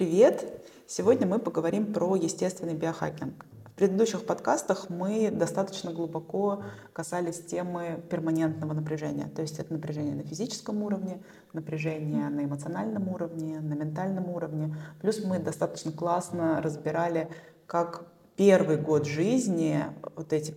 Привет! 0.00 0.46
Сегодня 0.86 1.26
мы 1.26 1.38
поговорим 1.38 1.92
про 1.92 2.16
естественный 2.16 2.72
биохакинг. 2.72 3.44
В 3.66 3.72
предыдущих 3.72 4.24
подкастах 4.24 4.88
мы 4.88 5.30
достаточно 5.30 5.92
глубоко 5.92 6.62
касались 6.94 7.44
темы 7.44 8.02
перманентного 8.08 8.72
напряжения. 8.72 9.28
То 9.36 9.42
есть 9.42 9.58
это 9.58 9.74
напряжение 9.74 10.14
на 10.14 10.22
физическом 10.22 10.82
уровне, 10.84 11.20
напряжение 11.52 12.30
на 12.30 12.46
эмоциональном 12.46 13.08
уровне, 13.08 13.60
на 13.60 13.74
ментальном 13.74 14.30
уровне. 14.30 14.74
Плюс 15.02 15.22
мы 15.22 15.38
достаточно 15.38 15.92
классно 15.92 16.62
разбирали, 16.62 17.28
как 17.66 18.06
первый 18.36 18.78
год 18.78 19.06
жизни 19.06 19.84
вот 20.16 20.32
эти 20.32 20.54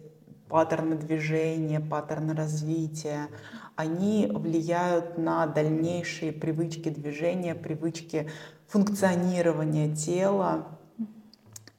паттерны 0.48 0.96
движения, 0.96 1.82
паттерны 1.82 2.34
развития, 2.34 3.28
они 3.76 4.32
влияют 4.32 5.18
на 5.18 5.48
дальнейшие 5.48 6.32
привычки 6.32 6.90
движения, 6.90 7.56
привычки 7.56 8.30
функционирования 8.74 9.96
тела. 9.96 10.66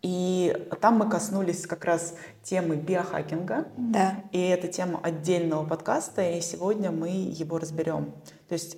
И 0.01 0.57
там 0.81 0.99
мы 0.99 1.11
коснулись 1.11 1.67
как 1.67 1.85
раз 1.85 2.15
темы 2.45 2.77
биохакинга. 2.77 3.67
Да. 3.77 4.23
И 4.31 4.41
это 4.41 4.69
тема 4.69 5.01
отдельного 5.03 5.67
подкаста, 5.67 6.23
и 6.23 6.41
сегодня 6.41 6.93
мы 6.93 7.09
его 7.09 7.59
разберем. 7.59 8.13
То 8.49 8.53
есть 8.53 8.77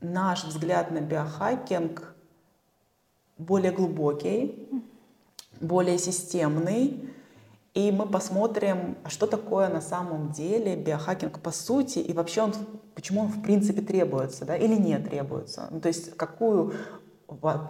наш 0.00 0.44
взгляд 0.44 0.90
на 0.92 1.02
биохакинг 1.02 2.14
более 3.36 3.72
глубокий, 3.72 4.66
более 5.60 5.98
системный, 5.98 7.10
и 7.74 7.92
мы 7.92 8.06
посмотрим, 8.06 8.96
а 9.04 9.10
что 9.10 9.26
такое 9.26 9.68
на 9.68 9.82
самом 9.82 10.32
деле 10.32 10.74
биохакинг 10.74 11.38
по 11.40 11.50
сути, 11.50 11.98
и 11.98 12.14
вообще 12.14 12.40
он, 12.42 12.54
почему 12.94 13.22
он 13.22 13.28
в 13.28 13.42
принципе 13.42 13.82
требуется, 13.82 14.46
да, 14.46 14.56
или 14.56 14.74
не 14.74 14.98
требуется. 14.98 15.68
Ну, 15.70 15.80
то 15.80 15.88
есть 15.88 16.16
какую 16.16 16.72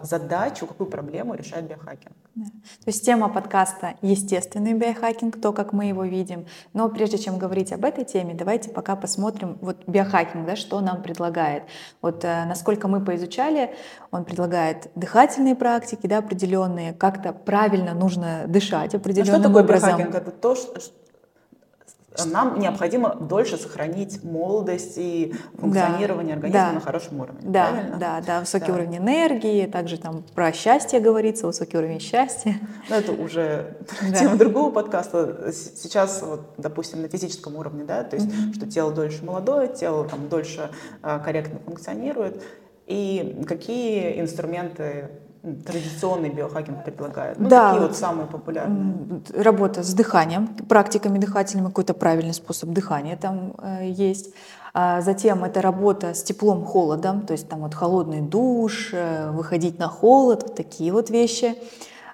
задачу, 0.03 0.65
какую 0.65 0.89
проблему 0.89 1.33
решает 1.33 1.67
биохакинг. 1.67 2.15
Да. 2.35 2.45
То 2.45 2.87
есть 2.87 3.05
тема 3.05 3.27
подкаста 3.27 3.95
«Естественный 4.01 4.73
биохакинг», 4.73 5.39
то, 5.41 5.51
как 5.51 5.73
мы 5.73 5.85
его 5.85 6.05
видим. 6.05 6.45
Но 6.73 6.87
прежде 6.89 7.17
чем 7.17 7.37
говорить 7.37 7.73
об 7.73 7.83
этой 7.83 8.05
теме, 8.05 8.33
давайте 8.33 8.69
пока 8.69 8.95
посмотрим 8.95 9.57
вот 9.61 9.77
биохакинг, 9.85 10.45
да, 10.45 10.55
что 10.55 10.79
нам 10.79 11.01
предлагает. 11.01 11.63
Вот 12.01 12.23
э, 12.23 12.45
насколько 12.45 12.87
мы 12.87 13.03
поизучали, 13.03 13.75
он 14.11 14.23
предлагает 14.23 14.89
дыхательные 14.95 15.55
практики, 15.55 16.07
да, 16.07 16.19
определенные, 16.19 16.93
как-то 16.93 17.33
правильно 17.33 17.93
нужно 17.93 18.45
дышать 18.47 18.95
определенным 18.95 19.33
ну, 19.33 19.39
что 19.39 19.47
такое 19.49 19.63
образом. 19.63 19.89
биохакинг? 19.89 20.15
Это 20.15 20.31
то, 20.31 20.55
что, 20.55 20.79
нам 22.25 22.59
необходимо 22.59 23.15
дольше 23.15 23.57
сохранить 23.57 24.23
молодость 24.23 24.93
и 24.97 25.33
функционирование 25.57 26.35
да, 26.35 26.47
организма 26.47 26.67
да, 26.67 26.73
на 26.73 26.79
хорошем 26.81 27.19
уровне. 27.19 27.41
Да, 27.43 27.69
правильно? 27.69 27.97
да, 27.97 28.21
да, 28.25 28.39
высокий 28.41 28.67
да. 28.67 28.73
уровень 28.73 28.97
энергии, 28.97 29.65
также 29.67 29.97
там 29.97 30.23
про 30.33 30.51
счастье 30.51 30.99
говорится, 30.99 31.47
высокий 31.47 31.77
уровень 31.77 31.99
счастья. 31.99 32.59
Но 32.89 32.95
это 32.95 33.11
уже 33.11 33.77
да. 34.01 34.17
тема 34.17 34.37
другого 34.37 34.71
подкаста. 34.71 35.51
Сейчас, 35.51 36.21
вот, 36.21 36.41
допустим, 36.57 37.01
на 37.01 37.07
физическом 37.07 37.55
уровне, 37.55 37.83
да, 37.83 38.03
то 38.03 38.15
есть, 38.15 38.27
mm-hmm. 38.27 38.55
что 38.55 38.67
тело 38.67 38.91
дольше 38.91 39.23
молодое, 39.23 39.67
тело 39.67 40.07
там 40.07 40.29
дольше 40.29 40.71
а, 41.01 41.19
корректно 41.19 41.59
функционирует, 41.59 42.43
и 42.87 43.43
какие 43.47 44.19
инструменты 44.19 45.09
традиционный 45.41 46.29
биохакинг 46.29 46.83
предлагает? 46.83 47.39
Ну, 47.39 47.49
да, 47.49 47.71
такие 47.71 47.87
вот 47.87 47.97
самые 47.97 48.27
популярные. 48.27 49.21
Работа 49.33 49.83
с 49.83 49.93
дыханием, 49.93 50.47
практиками 50.47 51.17
дыхательными, 51.17 51.67
какой-то 51.67 51.93
правильный 51.93 52.33
способ 52.33 52.69
дыхания 52.69 53.17
там 53.17 53.53
э, 53.61 53.89
есть. 53.89 54.33
А 54.73 55.01
затем 55.01 55.43
это 55.43 55.61
работа 55.61 56.13
с 56.13 56.23
теплом-холодом, 56.23 57.21
то 57.21 57.33
есть 57.33 57.49
там 57.49 57.61
вот 57.61 57.73
холодный 57.73 58.21
душ, 58.21 58.89
э, 58.93 59.31
выходить 59.31 59.79
на 59.79 59.87
холод, 59.87 60.43
вот 60.43 60.55
такие 60.55 60.91
вот 60.91 61.09
вещи. 61.09 61.55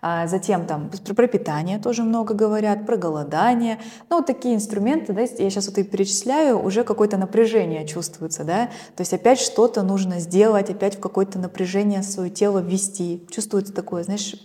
А 0.02 0.28
затем 0.28 0.66
там 0.66 0.90
про 1.16 1.28
питание 1.28 1.80
тоже 1.80 2.04
много 2.04 2.34
говорят, 2.34 2.86
про 2.86 2.98
голодание. 2.98 3.80
Ну, 4.10 4.18
вот 4.18 4.26
такие 4.26 4.56
инструменты, 4.56 5.14
да, 5.14 5.22
я 5.22 5.28
сейчас 5.28 5.68
вот 5.68 5.78
и 5.78 5.84
перечисляю, 5.84 6.64
уже 6.64 6.84
какое-то 6.84 7.18
напряжение 7.18 7.88
чувствуется, 7.88 8.44
да, 8.44 8.70
то 8.96 9.02
есть 9.02 9.14
опять 9.14 9.40
что-то 9.40 9.84
нужно 9.84 10.20
сделать, 10.20 10.70
опять 10.70 10.98
в 10.98 11.00
какое-то 11.00 11.40
напряжение 11.40 12.04
свое 12.04 12.30
тело 12.30 12.60
ввести. 12.60 13.26
Чувствуется 13.32 13.74
такое, 13.74 14.04
знаешь, 14.04 14.36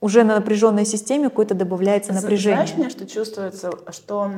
уже 0.00 0.24
на 0.24 0.36
напряженной 0.36 0.84
системе 0.84 1.28
какое-то 1.28 1.54
добавляется 1.54 2.12
напряжение. 2.12 2.66
Знаешь, 2.66 2.76
мне 2.76 2.90
что 2.90 3.06
чувствуется, 3.06 3.70
что 3.90 4.30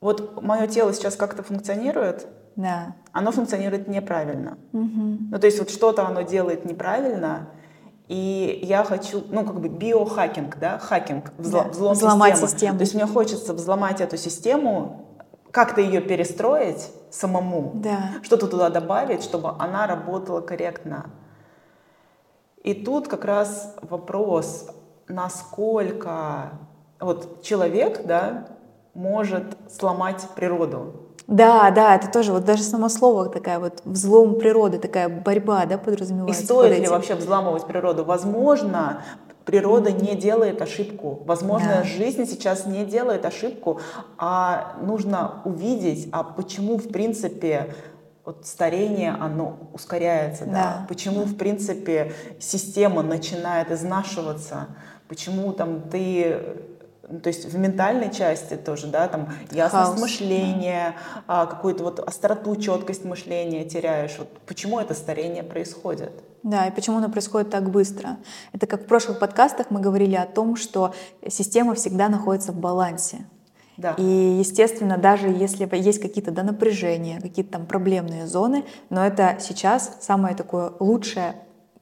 вот 0.00 0.42
мое 0.42 0.66
тело 0.66 0.92
сейчас 0.92 1.16
как-то 1.16 1.42
функционирует, 1.42 2.26
да. 2.56 2.94
оно 3.12 3.32
функционирует 3.32 3.88
неправильно. 3.88 4.58
Угу. 4.72 5.18
Ну, 5.30 5.38
то 5.38 5.46
есть 5.46 5.58
вот 5.58 5.70
что-то 5.70 6.06
оно 6.06 6.22
делает 6.22 6.64
неправильно, 6.64 7.48
и 8.08 8.60
я 8.62 8.84
хочу, 8.84 9.22
ну, 9.28 9.44
как 9.44 9.60
бы 9.60 9.68
биохакинг, 9.68 10.58
да, 10.58 10.78
хакинг, 10.78 11.32
взлом, 11.36 11.64
да, 11.64 11.70
взлом 11.70 11.92
взломать 11.92 12.32
системы. 12.34 12.50
систему. 12.50 12.78
То 12.78 12.82
есть 12.82 12.94
мне 12.94 13.06
хочется 13.06 13.52
взломать 13.52 14.00
эту 14.00 14.16
систему, 14.16 15.04
как-то 15.50 15.82
ее 15.82 16.00
перестроить 16.00 16.90
самому, 17.10 17.72
да. 17.74 18.14
что-то 18.22 18.46
туда 18.46 18.70
добавить, 18.70 19.22
чтобы 19.22 19.50
она 19.58 19.86
работала 19.86 20.40
корректно. 20.40 21.10
И 22.62 22.74
тут 22.74 23.08
как 23.08 23.24
раз 23.24 23.76
вопрос, 23.82 24.68
насколько 25.06 26.52
вот 27.00 27.42
человек, 27.42 28.06
да, 28.06 28.48
может 28.94 29.56
сломать 29.70 30.26
природу. 30.34 31.07
Да, 31.28 31.70
да, 31.70 31.94
это 31.94 32.10
тоже 32.10 32.32
вот 32.32 32.46
даже 32.46 32.62
само 32.62 32.88
слово 32.88 33.28
такая 33.28 33.58
вот 33.58 33.82
взлом 33.84 34.38
природы, 34.38 34.78
такая 34.78 35.10
борьба, 35.10 35.66
да, 35.66 35.76
подразумевается. 35.76 36.42
И 36.42 36.44
стоит 36.44 36.80
ли 36.80 36.88
вообще 36.88 37.14
взламывать 37.14 37.66
природу? 37.66 38.02
Возможно, 38.02 39.02
природа 39.44 39.92
не 39.92 40.16
делает 40.16 40.62
ошибку. 40.62 41.22
Возможно, 41.26 41.82
да. 41.82 41.84
жизнь 41.84 42.24
сейчас 42.24 42.64
не 42.64 42.86
делает 42.86 43.26
ошибку, 43.26 43.78
а 44.16 44.76
нужно 44.80 45.42
увидеть, 45.44 46.08
а 46.12 46.24
почему 46.24 46.78
в 46.78 46.88
принципе 46.88 47.74
вот 48.24 48.46
старение, 48.46 49.12
оно 49.18 49.58
ускоряется, 49.74 50.46
да. 50.46 50.52
да. 50.52 50.86
Почему, 50.88 51.24
в 51.24 51.36
принципе, 51.36 52.12
система 52.40 53.02
начинает 53.02 53.70
изнашиваться, 53.70 54.68
почему 55.08 55.52
там 55.52 55.90
ты 55.90 56.38
то 57.22 57.28
есть 57.28 57.46
в 57.46 57.56
ментальной 57.56 58.12
части 58.12 58.54
тоже, 58.54 58.86
да, 58.86 59.08
там 59.08 59.32
ясность 59.50 59.90
Хаос, 59.90 60.00
мышления, 60.00 60.94
да. 61.26 61.46
какую-то 61.46 61.84
вот 61.84 62.00
остроту, 62.00 62.56
четкость 62.56 63.04
мышления 63.04 63.64
теряешь. 63.64 64.16
Вот 64.18 64.28
почему 64.46 64.78
это 64.78 64.94
старение 64.94 65.42
происходит? 65.42 66.12
Да, 66.42 66.66
и 66.66 66.70
почему 66.70 66.98
оно 66.98 67.08
происходит 67.08 67.50
так 67.50 67.70
быстро? 67.70 68.18
Это 68.52 68.66
как 68.66 68.82
в 68.82 68.86
прошлых 68.86 69.18
подкастах 69.18 69.70
мы 69.70 69.80
говорили 69.80 70.14
о 70.14 70.26
том, 70.26 70.56
что 70.56 70.94
система 71.26 71.74
всегда 71.74 72.08
находится 72.08 72.52
в 72.52 72.56
балансе. 72.56 73.26
Да. 73.76 73.94
И, 73.96 74.02
естественно, 74.02 74.98
даже 74.98 75.28
если 75.28 75.68
есть 75.76 76.00
какие-то 76.00 76.32
да, 76.32 76.42
напряжения, 76.42 77.20
какие-то 77.20 77.52
там 77.52 77.66
проблемные 77.66 78.26
зоны, 78.26 78.64
но 78.90 79.06
это 79.06 79.36
сейчас 79.40 79.98
самое 80.00 80.34
такое 80.34 80.72
лучшее 80.80 81.36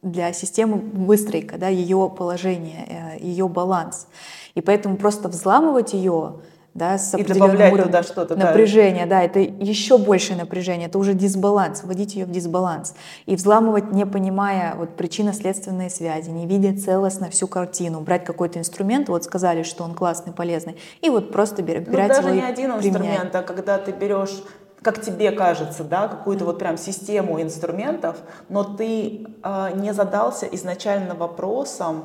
для 0.06 0.32
системы 0.32 0.76
выстройка, 0.78 1.58
да, 1.58 1.68
ее 1.68 2.12
положение, 2.16 3.16
э, 3.18 3.18
ее 3.20 3.48
баланс. 3.48 4.06
И 4.54 4.60
поэтому 4.60 4.96
просто 4.96 5.28
взламывать 5.28 5.92
ее, 5.94 6.36
да, 6.74 6.96
с 6.96 7.12
определенным 7.12 7.72
уровнем 7.72 8.02
что-то, 8.04 8.36
напряжения, 8.36 9.04
да. 9.06 9.16
да, 9.16 9.22
это 9.24 9.40
еще 9.40 9.98
большее 9.98 10.36
напряжение, 10.36 10.86
это 10.86 10.98
уже 10.98 11.12
дисбаланс, 11.14 11.82
вводить 11.82 12.14
ее 12.14 12.24
в 12.24 12.30
дисбаланс. 12.30 12.94
И 13.26 13.34
взламывать, 13.34 13.90
не 13.90 14.06
понимая 14.06 14.76
вот 14.76 14.96
причинно-следственные 14.96 15.90
связи, 15.90 16.30
не 16.30 16.46
видя 16.46 16.80
целостно 16.80 17.28
всю 17.30 17.48
картину, 17.48 18.00
брать 18.00 18.24
какой-то 18.24 18.60
инструмент, 18.60 19.08
вот 19.08 19.24
сказали, 19.24 19.64
что 19.64 19.82
он 19.82 19.94
классный, 19.94 20.32
полезный, 20.32 20.76
и 21.00 21.10
вот 21.10 21.32
просто 21.32 21.62
ну, 21.62 21.68
берать 21.68 21.88
ну, 21.88 22.14
даже 22.14 22.28
его 22.28 22.36
не 22.36 22.42
один 22.42 22.70
инструмент, 22.70 23.34
а 23.34 23.42
когда 23.42 23.78
ты 23.78 23.90
берешь 23.90 24.42
как 24.86 25.02
тебе 25.02 25.32
кажется, 25.32 25.82
да, 25.82 26.06
какую-то 26.06 26.44
вот 26.44 26.60
прям 26.60 26.78
систему 26.78 27.42
инструментов, 27.42 28.18
но 28.48 28.62
ты 28.62 29.26
э, 29.42 29.70
не 29.74 29.92
задался 29.92 30.46
изначально 30.46 31.16
вопросом, 31.16 32.04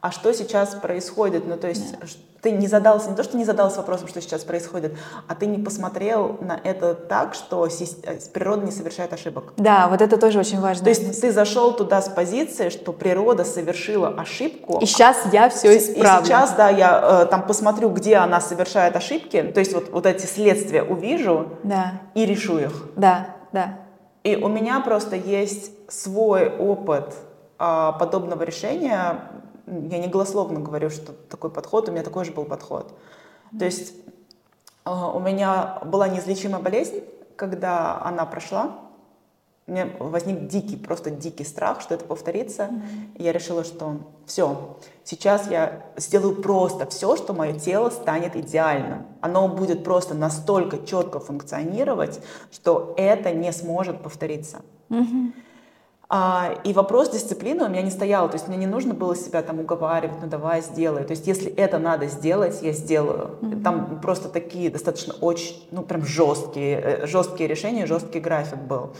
а 0.00 0.12
что 0.12 0.32
сейчас 0.32 0.76
происходит, 0.76 1.48
ну 1.48 1.56
то 1.56 1.66
есть 1.66 1.98
да. 1.98 2.06
Ты 2.42 2.52
не 2.52 2.66
задался, 2.68 3.10
не 3.10 3.16
то, 3.16 3.22
что 3.22 3.36
не 3.36 3.44
задался 3.44 3.78
вопросом, 3.78 4.08
что 4.08 4.20
сейчас 4.20 4.44
происходит, 4.44 4.96
а 5.28 5.34
ты 5.34 5.46
не 5.46 5.58
посмотрел 5.58 6.38
на 6.40 6.58
это 6.62 6.94
так, 6.94 7.34
что 7.34 7.66
э, 7.66 8.18
природа 8.32 8.64
не 8.64 8.72
совершает 8.72 9.12
ошибок. 9.12 9.52
Да, 9.56 9.88
вот 9.88 10.00
это 10.00 10.16
тоже 10.16 10.38
очень 10.38 10.60
важно. 10.60 10.84
То 10.84 10.90
есть 10.90 11.20
ты 11.20 11.32
зашел 11.32 11.74
туда 11.74 12.00
с 12.00 12.08
позиции, 12.08 12.70
что 12.70 12.92
природа 12.92 13.44
совершила 13.44 14.08
ошибку. 14.08 14.78
И 14.80 14.86
сейчас 14.86 15.18
я 15.32 15.50
все 15.50 15.76
исправлю. 15.76 16.22
И 16.22 16.26
сейчас, 16.26 16.54
да, 16.54 16.70
я 16.70 17.22
э, 17.24 17.26
там 17.26 17.46
посмотрю, 17.46 17.90
где 17.90 18.16
она 18.16 18.40
совершает 18.40 18.96
ошибки, 18.96 19.42
то 19.42 19.60
есть 19.60 19.74
вот, 19.74 19.90
вот 19.90 20.06
эти 20.06 20.24
следствия 20.26 20.82
увижу 20.82 21.48
да. 21.62 22.00
и 22.14 22.24
решу 22.24 22.58
их. 22.58 22.88
Да, 22.96 23.36
да. 23.52 23.78
И 24.22 24.36
у 24.36 24.48
меня 24.48 24.80
просто 24.80 25.16
есть 25.16 25.72
свой 25.90 26.48
опыт 26.48 27.14
э, 27.58 27.92
подобного 27.98 28.42
решения 28.44 29.20
я 29.70 29.98
не 29.98 30.08
голословно 30.08 30.60
говорю, 30.60 30.90
что 30.90 31.12
такой 31.12 31.50
подход, 31.50 31.88
у 31.88 31.92
меня 31.92 32.02
такой 32.02 32.24
же 32.24 32.32
был 32.32 32.44
подход. 32.44 32.92
То 33.58 33.64
есть 33.64 33.94
э, 34.84 34.90
у 34.90 35.18
меня 35.20 35.80
была 35.84 36.08
неизлечимая 36.08 36.60
болезнь, 36.60 37.02
когда 37.36 38.00
она 38.02 38.26
прошла, 38.26 38.78
у 39.66 39.72
меня 39.72 39.88
возник 40.00 40.48
дикий, 40.48 40.76
просто 40.76 41.10
дикий 41.10 41.44
страх, 41.44 41.80
что 41.80 41.94
это 41.94 42.04
повторится. 42.04 42.64
Mm-hmm. 42.64 43.16
И 43.18 43.22
я 43.22 43.32
решила, 43.32 43.62
что 43.62 43.98
все, 44.26 44.76
сейчас 45.04 45.48
я 45.48 45.84
сделаю 45.96 46.42
просто 46.42 46.86
все, 46.86 47.14
что 47.16 47.34
мое 47.34 47.56
тело 47.56 47.90
станет 47.90 48.34
идеальным. 48.34 49.06
Оно 49.20 49.46
будет 49.46 49.84
просто 49.84 50.14
настолько 50.14 50.84
четко 50.84 51.20
функционировать, 51.20 52.20
что 52.50 52.94
это 52.96 53.32
не 53.32 53.52
сможет 53.52 54.02
повториться. 54.02 54.62
Mm-hmm. 54.88 55.32
А, 56.12 56.60
и 56.64 56.72
вопрос 56.72 57.10
дисциплины 57.10 57.64
у 57.64 57.68
меня 57.68 57.82
не 57.82 57.90
стоял, 57.90 58.28
то 58.28 58.34
есть 58.34 58.48
мне 58.48 58.56
не 58.56 58.66
нужно 58.66 58.94
было 58.94 59.14
себя 59.14 59.42
там 59.42 59.60
уговаривать, 59.60 60.20
ну 60.20 60.26
давай 60.26 60.60
сделай. 60.60 61.04
То 61.04 61.12
есть 61.12 61.28
если 61.28 61.52
это 61.52 61.78
надо 61.78 62.06
сделать, 62.06 62.62
я 62.62 62.72
сделаю. 62.72 63.38
Mm-hmm. 63.40 63.62
Там 63.62 64.00
просто 64.00 64.28
такие 64.28 64.70
достаточно 64.70 65.14
очень, 65.20 65.68
ну 65.70 65.82
прям 65.84 66.04
жесткие, 66.04 66.80
э, 66.80 67.06
жесткие 67.06 67.48
решения, 67.48 67.86
жесткий 67.86 68.18
график 68.18 68.58
был. 68.58 68.90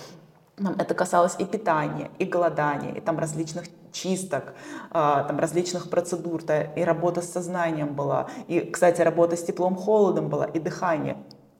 Это 0.78 0.94
касалось 0.94 1.34
и 1.40 1.44
питания, 1.44 2.12
и 2.20 2.24
голодания, 2.24 2.92
и 2.92 3.00
там 3.00 3.18
различных 3.18 3.64
чисток, 3.90 4.52
а, 4.92 5.24
там 5.24 5.40
различных 5.40 5.90
процедур, 5.90 6.42
и 6.76 6.84
работа 6.84 7.22
с 7.22 7.32
сознанием 7.32 7.94
была, 7.94 8.28
и, 8.46 8.60
кстати, 8.60 9.00
работа 9.00 9.36
с 9.36 9.42
теплом-холодом 9.42 10.28
была, 10.28 10.44
и 10.44 10.60
дыхание. 10.60 11.16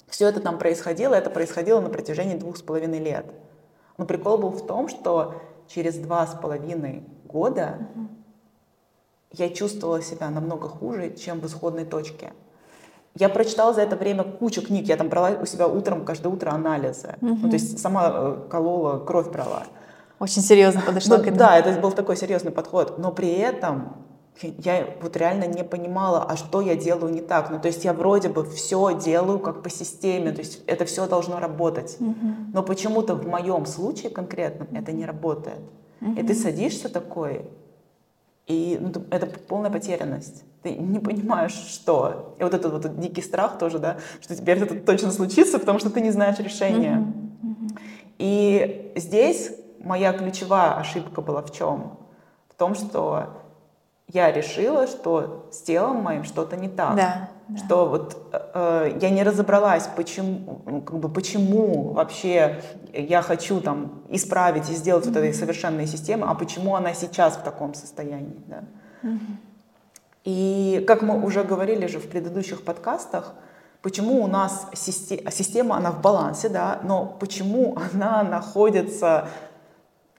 Все 0.07 0.29
это 0.29 0.39
там 0.39 0.59
происходило, 0.59 1.15
это 1.15 1.31
происходило 1.31 1.81
на 1.81 1.89
протяжении 1.89 2.37
двух 2.37 2.57
с 2.57 2.63
половиной 2.63 3.01
лет. 3.01 3.27
Но 4.01 4.07
прикол 4.07 4.39
был 4.39 4.49
в 4.49 4.67
том, 4.67 4.89
что 4.89 5.35
через 5.69 5.97
два 5.97 6.27
с 6.27 6.35
половиной 6.35 7.05
года 7.27 7.87
я 9.31 9.51
чувствовала 9.51 10.01
себя 10.01 10.31
намного 10.31 10.69
хуже, 10.69 11.15
чем 11.15 11.41
в 11.41 11.47
исходной 11.47 11.85
точке. 11.85 12.33
Я 13.15 13.29
прочитала 13.29 13.75
за 13.75 13.83
это 13.83 13.97
время 13.97 14.25
кучу 14.25 14.63
книг. 14.63 14.87
Я 14.87 14.97
там 14.97 15.11
брала 15.11 15.33
у 15.33 15.45
себя 15.45 15.69
утром, 15.69 16.07
каждое 16.07 16.31
утро 16.31 16.51
анализы. 16.51 17.17
Угу. 17.21 17.39
Ну, 17.43 17.49
то 17.51 17.53
есть 17.53 17.79
сама 17.79 18.11
э, 18.11 18.37
колола, 18.49 19.01
кровь 19.01 19.31
брала. 19.31 19.65
Очень 20.19 20.41
серьезно 20.41 20.81
подошла 20.81 21.19
ну, 21.19 21.23
к 21.23 21.27
этому. 21.27 21.39
Да, 21.39 21.59
это 21.59 21.79
был 21.79 21.93
такой 21.93 22.17
серьезный 22.17 22.53
подход. 22.53 22.97
Но 22.97 23.13
при 23.13 23.33
этом 23.33 23.97
я 24.43 24.87
вот 25.03 25.17
реально 25.17 25.45
не 25.45 25.65
понимала, 25.65 26.25
а 26.25 26.37
что 26.37 26.61
я 26.61 26.75
делаю 26.75 27.13
не 27.13 27.21
так. 27.21 27.51
Ну, 27.51 27.61
то 27.61 27.69
есть 27.69 27.85
я 27.85 27.93
вроде 27.93 28.29
бы 28.29 28.45
все 28.45 28.99
делаю 28.99 29.39
как 29.39 29.63
по 29.63 29.71
системе, 29.71 30.33
то 30.33 30.41
есть 30.41 30.63
это 30.67 30.85
все 30.85 31.07
должно 31.07 31.41
работать. 31.41 31.97
Угу. 32.01 32.15
Но 32.55 32.63
почему-то 32.63 33.15
в 33.15 33.27
моем 33.27 33.67
случае 33.67 34.11
конкретно 34.11 34.67
это 34.77 34.93
не 34.93 35.05
работает. 35.05 35.61
Угу. 36.01 36.13
И 36.21 36.23
ты 36.23 36.35
садишься 36.35 36.89
такой, 36.89 37.45
и 38.47 38.79
ну, 38.81 38.91
это 39.11 39.27
полная 39.27 39.71
потерянность. 39.71 40.45
Ты 40.63 40.75
не 40.75 40.99
понимаешь, 40.99 41.53
что. 41.53 42.35
И 42.39 42.43
вот 42.43 42.53
этот 42.53 42.73
вот 42.73 43.01
дикий 43.01 43.23
страх 43.23 43.59
тоже, 43.59 43.79
да, 43.79 43.99
что 44.21 44.35
теперь 44.35 44.59
это 44.59 44.75
точно 44.75 45.13
случится, 45.13 45.59
потому 45.59 45.79
что 45.79 45.91
ты 45.91 46.01
не 46.01 46.11
знаешь 46.11 46.39
решения. 46.39 46.97
Mm-hmm. 46.97 47.47
Mm-hmm. 47.47 47.79
И 48.19 48.93
здесь 48.97 49.53
моя 49.79 50.13
ключевая 50.13 50.75
ошибка 50.75 51.23
была 51.23 51.43
в 51.43 51.53
чем? 51.53 51.99
В 52.49 52.55
том, 52.55 52.75
что 52.75 53.40
я 54.13 54.33
решила, 54.33 54.87
что 54.87 55.49
с 55.53 55.63
телом 55.63 55.99
моим 56.03 56.25
что-то 56.25 56.57
не 56.57 56.69
так. 56.69 56.97
Да, 56.97 57.29
что 57.57 57.87
вот 57.87 58.17
э, 58.33 58.99
я 59.01 59.11
не 59.11 59.23
разобралась, 59.23 59.89
почему, 59.97 60.63
ну, 60.67 60.81
как 60.83 60.99
бы, 60.99 61.09
почему 61.09 61.93
вообще 61.93 62.63
я 62.93 63.23
хочу 63.23 63.61
там 63.61 64.03
исправить 64.09 64.71
и 64.71 64.75
сделать 64.75 65.05
mm-hmm. 65.05 65.09
вот 65.09 65.17
этой 65.17 65.35
совершенной 65.35 65.87
системы, 65.87 66.27
а 66.29 66.35
почему 66.35 66.77
она 66.77 66.95
сейчас 66.95 67.35
в 67.37 67.43
таком 67.43 67.75
состоянии. 67.75 68.41
Да? 68.47 68.63
Mm-hmm. 69.03 69.19
И 70.25 70.85
как 70.87 71.03
мы 71.03 71.23
уже 71.25 71.43
говорили 71.43 71.87
же 71.87 71.99
в 71.99 72.09
предыдущих 72.09 72.63
подкастах, 72.63 73.35
почему 73.83 74.23
у 74.23 74.27
нас 74.27 74.69
система, 74.75 75.31
система 75.31 75.77
она 75.77 75.91
в 75.91 76.01
балансе, 76.01 76.49
да, 76.49 76.81
но 76.85 77.17
почему 77.19 77.79
она 77.93 78.23
находится 78.23 79.29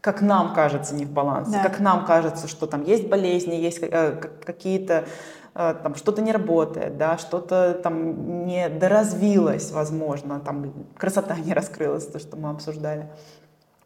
как 0.01 0.21
нам 0.21 0.53
кажется, 0.53 0.95
не 0.95 1.05
в 1.05 1.11
балансе, 1.11 1.51
да. 1.51 1.63
как 1.63 1.79
нам 1.79 2.05
кажется, 2.05 2.47
что 2.47 2.65
там 2.65 2.83
есть 2.83 3.07
болезни, 3.07 3.53
есть 3.53 3.79
э, 3.81 4.15
какие-то 4.43 5.05
э, 5.53 5.75
там 5.83 5.95
что-то 5.95 6.23
не 6.23 6.31
работает, 6.31 6.97
да, 6.97 7.19
что-то 7.19 7.79
там 7.83 8.45
не 8.47 8.67
доразвилось, 8.67 9.71
возможно, 9.71 10.39
там 10.39 10.73
красота 10.97 11.35
не 11.45 11.53
раскрылась, 11.53 12.07
то, 12.07 12.19
что 12.19 12.35
мы 12.35 12.49
обсуждали. 12.49 13.09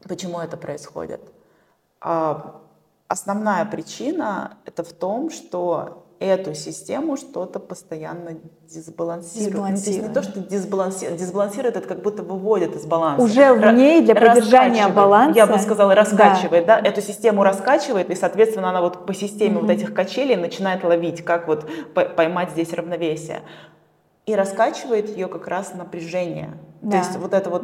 Почему 0.08 0.40
это 0.40 0.56
происходит? 0.56 1.22
А, 2.00 2.62
основная 3.10 3.66
причина 3.66 4.58
это 4.66 4.84
в 4.84 4.94
том, 4.94 5.30
что 5.30 6.05
эту 6.20 6.54
систему 6.54 7.18
что-то 7.18 7.60
постоянно 7.60 8.32
дисбалансирует. 8.70 9.72
Ну, 9.72 9.76
здесь 9.76 10.02
не 10.02 10.10
то, 10.10 10.24
что 10.24 10.40
дисбалансирует, 10.40 11.20
дисбалансирует, 11.20 11.76
это 11.76 11.88
как 11.88 12.02
будто 12.02 12.24
выводит 12.24 12.76
из 12.76 12.86
баланса. 12.86 13.24
Уже 13.24 13.54
в 13.54 13.74
ней 13.74 14.02
для 14.02 14.16
поддержания 14.16 14.88
баланса. 14.88 15.38
Я 15.38 15.48
бы 15.48 15.58
сказала, 15.60 15.94
раскачивает, 15.94 16.66
да. 16.66 16.80
да, 16.80 16.88
эту 16.88 17.02
систему 17.02 17.44
раскачивает, 17.44 18.10
и, 18.10 18.16
соответственно, 18.16 18.70
она 18.70 18.82
вот 18.82 19.06
по 19.06 19.14
системе 19.14 19.58
угу. 19.58 19.66
вот 19.66 19.72
этих 19.72 19.94
качелей 19.94 20.36
начинает 20.36 20.84
ловить, 20.84 21.24
как 21.24 21.48
вот 21.48 21.70
поймать 22.16 22.52
здесь 22.52 22.74
равновесие. 22.74 23.42
И 24.26 24.34
раскачивает 24.34 25.10
ее 25.10 25.28
как 25.28 25.48
раз 25.48 25.74
напряжение. 25.76 26.58
Да. 26.82 26.92
То 26.92 26.98
есть 26.98 27.18
вот 27.18 27.34
это 27.34 27.50
вот 27.50 27.64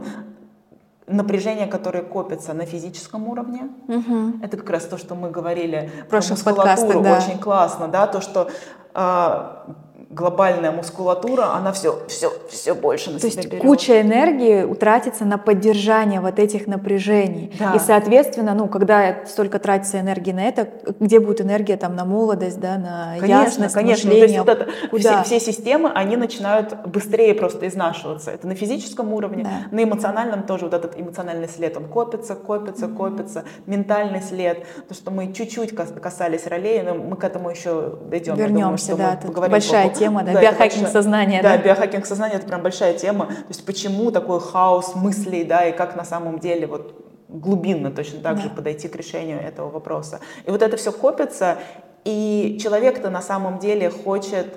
напряжение, 1.07 1.67
которое 1.67 2.03
копится 2.03 2.53
на 2.53 2.65
физическом 2.65 3.27
уровне. 3.27 3.69
Угу. 3.87 4.43
Это 4.43 4.57
как 4.57 4.69
раз 4.69 4.85
то, 4.85 4.97
что 4.97 5.15
мы 5.15 5.29
говорили 5.29 5.91
про 6.09 6.17
мускулатуру. 6.17 7.01
Да. 7.01 7.17
Очень 7.17 7.39
классно, 7.39 7.87
да, 7.87 8.07
то, 8.07 8.21
что 8.21 8.49
э, 8.93 9.73
глобальная 10.11 10.71
мускулатура, 10.71 11.53
она 11.53 11.71
все, 11.71 11.99
все, 12.07 12.31
все 12.49 12.75
больше 12.75 13.11
на 13.11 13.19
То 13.19 13.29
себя 13.29 13.41
есть 13.41 13.51
берет. 13.51 13.61
куча 13.61 14.01
энергии 14.01 14.63
утратится 14.63 15.25
на 15.25 15.37
поддержание 15.37 16.19
вот 16.19 16.37
этих 16.37 16.67
напряжений. 16.67 17.53
Да. 17.57 17.73
И, 17.75 17.79
соответственно, 17.79 18.53
ну, 18.53 18.67
когда 18.67 19.25
столько 19.25 19.59
тратится 19.59 19.99
энергии 19.99 20.31
на 20.31 20.43
это, 20.43 20.69
где 20.99 21.19
будет 21.19 21.41
энергия 21.41 21.77
там 21.77 21.95
на 21.95 22.05
молодость, 22.05 22.59
да, 22.59 22.77
на 22.77 23.15
конечно, 23.19 23.43
ясность, 23.43 23.73
конечно. 23.73 24.09
мышление? 24.09 24.43
То 24.43 24.51
есть 24.51 24.67
вот 24.67 24.69
это, 24.69 24.87
Куда? 24.89 25.23
Все, 25.23 25.39
все 25.39 25.53
системы, 25.53 25.91
они 25.93 26.17
начинают 26.17 26.75
быстрее 26.85 27.33
просто 27.33 27.67
изнашиваться. 27.67 28.31
Это 28.31 28.47
на 28.47 28.55
физическом 28.55 29.13
уровне, 29.13 29.43
да. 29.43 29.75
на 29.75 29.83
эмоциональном 29.83 30.43
тоже 30.43 30.65
вот 30.65 30.73
этот 30.73 30.99
эмоциональный 30.99 31.47
след, 31.47 31.77
он 31.77 31.85
копится, 31.85 32.35
копится, 32.35 32.85
mm-hmm. 32.85 32.95
копится. 32.97 33.43
Ментальный 33.65 34.21
след, 34.21 34.65
то, 34.87 34.93
что 34.93 35.11
мы 35.11 35.31
чуть-чуть 35.31 35.73
касались 35.75 36.47
ролей, 36.47 36.81
но 36.81 36.95
мы 36.95 37.15
к 37.15 37.23
этому 37.23 37.49
еще 37.49 37.97
дойдем. 38.09 38.35
Вернемся, 38.35 38.91
думаю, 38.91 39.11
да, 39.11 39.19
мы 39.21 39.27
поговорим 39.27 39.51
большая 39.51 39.89
по 39.89 40.00
тема, 40.01 40.23
да, 40.23 40.33
да 40.33 40.41
биохакинг 40.41 40.83
большая, 40.83 40.91
сознания. 40.91 41.41
Да, 41.41 41.57
да, 41.57 41.63
биохакинг 41.63 42.05
сознания 42.05 42.35
это 42.35 42.47
прям 42.47 42.61
большая 42.61 42.93
тема. 42.93 43.27
То 43.27 43.49
есть 43.49 43.65
почему 43.65 44.11
такой 44.11 44.39
хаос 44.39 44.95
мыслей, 44.95 45.43
да, 45.43 45.65
и 45.65 45.71
как 45.71 45.95
на 45.95 46.03
самом 46.03 46.39
деле 46.39 46.67
вот 46.67 47.05
глубинно 47.29 47.91
точно 47.91 48.19
так 48.19 48.35
да. 48.35 48.41
же 48.41 48.49
подойти 48.49 48.87
к 48.87 48.95
решению 48.95 49.39
этого 49.39 49.69
вопроса. 49.69 50.19
И 50.45 50.51
вот 50.51 50.61
это 50.61 50.77
все 50.77 50.91
копится, 50.91 51.57
и 52.03 52.59
человек-то 52.61 53.09
на 53.09 53.21
самом 53.21 53.59
деле 53.59 53.89
хочет 53.89 54.47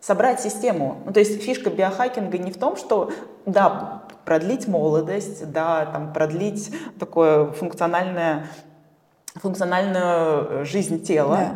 собрать 0.00 0.40
систему. 0.40 0.98
Ну, 1.06 1.12
то 1.12 1.20
есть 1.20 1.42
фишка 1.42 1.70
биохакинга 1.70 2.38
не 2.38 2.52
в 2.52 2.58
том, 2.58 2.76
что, 2.76 3.10
да, 3.46 4.02
продлить 4.24 4.68
молодость, 4.68 5.50
да, 5.50 5.86
там, 5.86 6.12
продлить 6.12 6.70
такое 6.98 7.46
функциональное, 7.46 8.46
функциональную 9.36 10.64
жизнь 10.64 11.02
тела, 11.02 11.36
да 11.36 11.52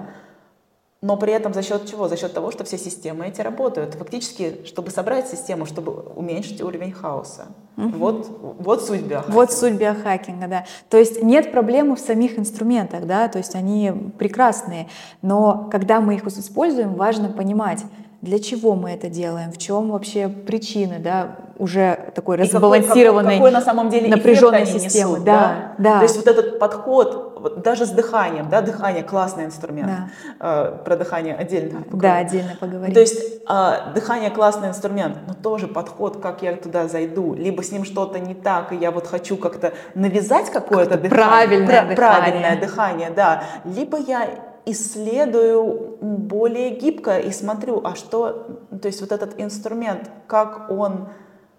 но 1.02 1.16
при 1.16 1.32
этом 1.32 1.52
за 1.52 1.62
счет 1.62 1.84
чего? 1.90 2.06
За 2.06 2.16
счет 2.16 2.32
того, 2.32 2.52
что 2.52 2.62
все 2.62 2.78
системы 2.78 3.26
эти 3.26 3.40
работают. 3.40 3.94
Фактически, 3.94 4.64
чтобы 4.64 4.90
собрать 4.90 5.28
систему, 5.28 5.66
чтобы 5.66 5.92
уменьшить 5.92 6.62
уровень 6.62 6.92
хаоса. 6.92 7.48
Угу. 7.76 7.88
Вот, 7.88 8.28
вот 8.60 8.82
суть 8.82 9.02
биохакинга. 9.02 9.34
Вот 9.34 9.52
суть 9.52 9.74
биохакинга, 9.74 10.46
да. 10.46 10.64
То 10.88 10.98
есть 10.98 11.20
нет 11.20 11.50
проблемы 11.50 11.96
в 11.96 11.98
самих 11.98 12.38
инструментах, 12.38 13.06
да, 13.06 13.26
то 13.26 13.38
есть 13.38 13.56
они 13.56 13.92
прекрасные, 14.16 14.88
но 15.22 15.68
когда 15.72 16.00
мы 16.00 16.14
их 16.14 16.24
используем, 16.24 16.94
важно 16.94 17.30
понимать, 17.30 17.82
для 18.22 18.38
чего 18.38 18.76
мы 18.76 18.92
это 18.92 19.08
делаем, 19.08 19.50
в 19.50 19.58
чем 19.58 19.90
вообще 19.90 20.28
причины, 20.28 21.00
да, 21.00 21.38
уже 21.58 22.12
такой 22.14 22.36
разбалансированной, 22.36 23.36
какой, 23.36 23.36
какой, 23.36 23.50
на 23.50 23.60
самом 23.60 23.90
деле 23.90 24.08
напряженной 24.08 24.64
системы. 24.64 25.14
Несут, 25.14 25.24
да, 25.24 25.74
да. 25.76 25.90
да. 25.94 25.98
То 25.98 26.04
есть 26.04 26.16
вот 26.16 26.28
этот 26.28 26.60
подход, 26.60 27.38
вот 27.40 27.62
даже 27.62 27.84
с 27.84 27.90
дыханием, 27.90 28.48
да, 28.48 28.62
дыхание 28.62 29.02
классный 29.02 29.44
инструмент. 29.44 29.88
Да. 29.88 30.08
Э, 30.38 30.84
про 30.84 30.96
дыхание 30.96 31.34
отдельно. 31.34 31.82
Поговорим. 31.82 32.00
Да, 32.00 32.16
отдельно 32.16 32.56
поговорим. 32.60 32.94
То 32.94 33.00
есть 33.00 33.42
э, 33.48 33.72
дыхание 33.92 34.30
классный 34.30 34.68
инструмент, 34.68 35.18
но 35.26 35.34
тоже 35.34 35.66
подход, 35.66 36.20
как 36.22 36.42
я 36.42 36.54
туда 36.54 36.86
зайду, 36.86 37.34
либо 37.34 37.64
с 37.64 37.72
ним 37.72 37.84
что-то 37.84 38.20
не 38.20 38.34
так, 38.34 38.72
и 38.72 38.76
я 38.76 38.92
вот 38.92 39.08
хочу 39.08 39.36
как-то 39.36 39.72
навязать 39.96 40.48
какое-то 40.50 40.92
как 40.92 41.02
дыхание, 41.02 41.26
правильное, 41.26 41.66
про, 41.66 41.88
дыхание. 41.88 41.96
правильное 41.96 42.60
дыхание, 42.60 43.10
да, 43.10 43.42
либо 43.64 43.98
я 43.98 44.51
исследую 44.64 45.98
более 46.00 46.70
гибко 46.70 47.18
и 47.18 47.30
смотрю, 47.32 47.80
а 47.84 47.94
что, 47.94 48.66
то 48.80 48.86
есть 48.86 49.00
вот 49.00 49.12
этот 49.12 49.40
инструмент, 49.40 50.10
как 50.26 50.70
он 50.70 51.08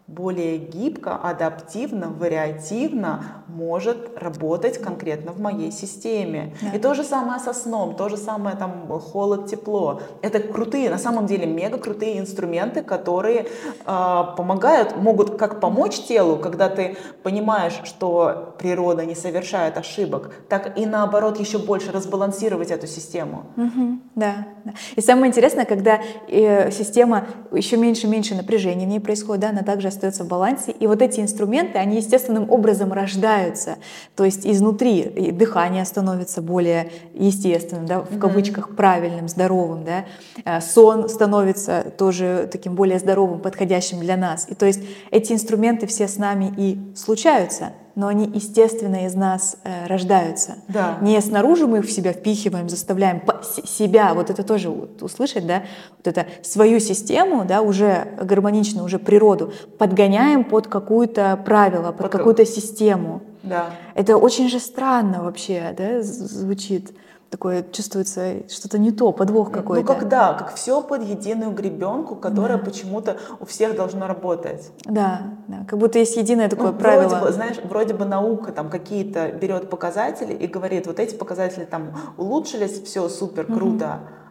более 0.07 0.57
гибко, 0.57 1.15
адаптивно, 1.15 2.09
вариативно 2.09 3.43
может 3.47 4.17
работать 4.17 4.77
конкретно 4.77 5.31
в 5.31 5.39
моей 5.39 5.71
системе. 5.71 6.53
Да. 6.61 6.75
И 6.75 6.79
то 6.79 6.93
же 6.93 7.03
самое 7.03 7.39
со 7.39 7.53
сном, 7.53 7.95
то 7.95 8.09
же 8.09 8.17
самое 8.17 8.57
там 8.57 8.87
холод, 8.99 9.47
тепло. 9.47 10.01
Это 10.21 10.39
крутые, 10.39 10.89
на 10.89 10.97
самом 10.97 11.25
деле 11.25 11.45
мега 11.45 11.77
крутые 11.77 12.19
инструменты, 12.19 12.83
которые 12.83 13.45
э, 13.85 14.23
помогают, 14.37 14.97
могут 14.97 15.37
как 15.37 15.61
помочь 15.61 16.01
телу, 16.01 16.37
когда 16.37 16.67
ты 16.67 16.97
понимаешь, 17.23 17.79
что 17.85 18.55
природа 18.59 19.05
не 19.05 19.15
совершает 19.15 19.77
ошибок, 19.77 20.33
так 20.49 20.77
и 20.77 20.85
наоборот 20.85 21.39
еще 21.39 21.59
больше 21.59 21.93
разбалансировать 21.93 22.71
эту 22.71 22.87
систему. 22.87 23.45
Угу, 23.55 23.99
да, 24.15 24.47
да. 24.65 24.73
И 24.97 25.01
самое 25.01 25.29
интересное, 25.29 25.65
когда 25.65 26.01
э, 26.27 26.71
система 26.71 27.25
еще 27.53 27.77
меньше 27.77 28.07
и 28.07 28.09
меньше 28.09 28.35
напряжения 28.35 28.85
в 28.85 28.89
ней 28.89 28.99
происходит, 28.99 29.41
да, 29.41 29.49
она 29.49 29.61
также 29.61 29.92
остается 29.93 30.23
в 30.23 30.27
балансе. 30.27 30.71
И 30.71 30.87
вот 30.87 31.01
эти 31.01 31.19
инструменты, 31.19 31.77
они 31.77 31.97
естественным 31.97 32.49
образом 32.49 32.91
рождаются. 32.91 33.77
То 34.15 34.25
есть 34.25 34.45
изнутри 34.45 35.31
дыхание 35.31 35.85
становится 35.85 36.41
более 36.41 36.91
естественным, 37.13 37.85
да, 37.85 37.99
в 38.01 38.19
кавычках 38.19 38.75
правильным, 38.75 39.27
здоровым, 39.27 39.85
да. 39.85 40.05
Э, 40.45 40.61
сон 40.61 41.09
становится 41.09 41.93
тоже 41.97 42.49
таким 42.51 42.75
более 42.75 42.99
здоровым, 42.99 43.39
подходящим 43.39 43.99
для 43.99 44.17
нас. 44.17 44.47
И 44.49 44.55
то 44.55 44.65
есть 44.65 44.81
эти 45.11 45.33
инструменты 45.33 45.87
все 45.87 46.07
с 46.07 46.17
нами 46.17 46.53
и 46.57 46.79
случаются 46.95 47.73
но 47.95 48.07
они 48.07 48.25
естественно 48.33 49.05
из 49.05 49.13
нас 49.13 49.57
э, 49.63 49.85
рождаются. 49.87 50.55
Да. 50.67 50.97
Не 51.01 51.19
снаружи 51.21 51.67
мы 51.67 51.79
их 51.79 51.85
в 51.85 51.91
себя 51.91 52.11
впихиваем, 52.11 52.69
заставляем 52.69 53.21
себя, 53.65 54.13
вот 54.13 54.29
это 54.29 54.43
тоже 54.43 54.69
вот, 54.69 55.01
услышать, 55.03 55.45
да, 55.45 55.63
вот 55.97 56.07
это 56.07 56.25
свою 56.41 56.79
систему, 56.79 57.45
да, 57.45 57.61
уже 57.61 58.07
гармонично, 58.21 58.83
уже 58.83 58.97
природу, 58.97 59.53
подгоняем 59.77 60.43
под 60.43 60.67
какую-то 60.67 61.39
правило, 61.45 61.91
под, 61.91 61.97
под 61.97 62.11
какую-то 62.11 62.45
систему. 62.45 63.21
Да. 63.43 63.71
Это 63.93 64.17
очень 64.17 64.49
же 64.49 64.59
странно 64.59 65.23
вообще, 65.23 65.75
да, 65.77 66.01
звучит 66.01 66.93
такое 67.33 67.65
чувствуется 67.71 68.47
что-то 68.47 68.77
не 68.77 68.91
то, 68.91 69.11
подвох 69.11 69.47
ну, 69.49 69.53
какой-то. 69.53 69.91
Ну, 69.91 69.99
когда, 69.99 70.33
как 70.33 70.53
все 70.53 70.83
под 70.83 71.01
единую 71.01 71.51
гребенку, 71.51 72.15
которая 72.15 72.59
да. 72.59 72.63
почему-то 72.63 73.17
у 73.39 73.45
всех 73.45 73.75
должно 73.75 74.05
работать. 74.07 74.71
Да, 74.85 75.33
да, 75.47 75.65
как 75.67 75.79
будто 75.79 75.97
есть 75.97 76.15
единое 76.15 76.47
такое 76.47 76.71
ну, 76.71 76.77
правило. 76.77 77.09
Вроде 77.09 77.25
бы, 77.25 77.31
знаешь, 77.31 77.57
вроде 77.63 77.95
бы 77.95 78.05
наука 78.05 78.51
там 78.51 78.69
какие-то 78.69 79.31
берет 79.31 79.71
показатели 79.71 80.31
и 80.31 80.45
говорит, 80.45 80.85
вот 80.85 80.99
эти 80.99 81.15
показатели 81.15 81.65
там 81.65 81.97
улучшились, 82.17 82.83
все 82.83 83.09
супер, 83.09 83.45
круто. 83.47 83.99
Угу 84.03 84.22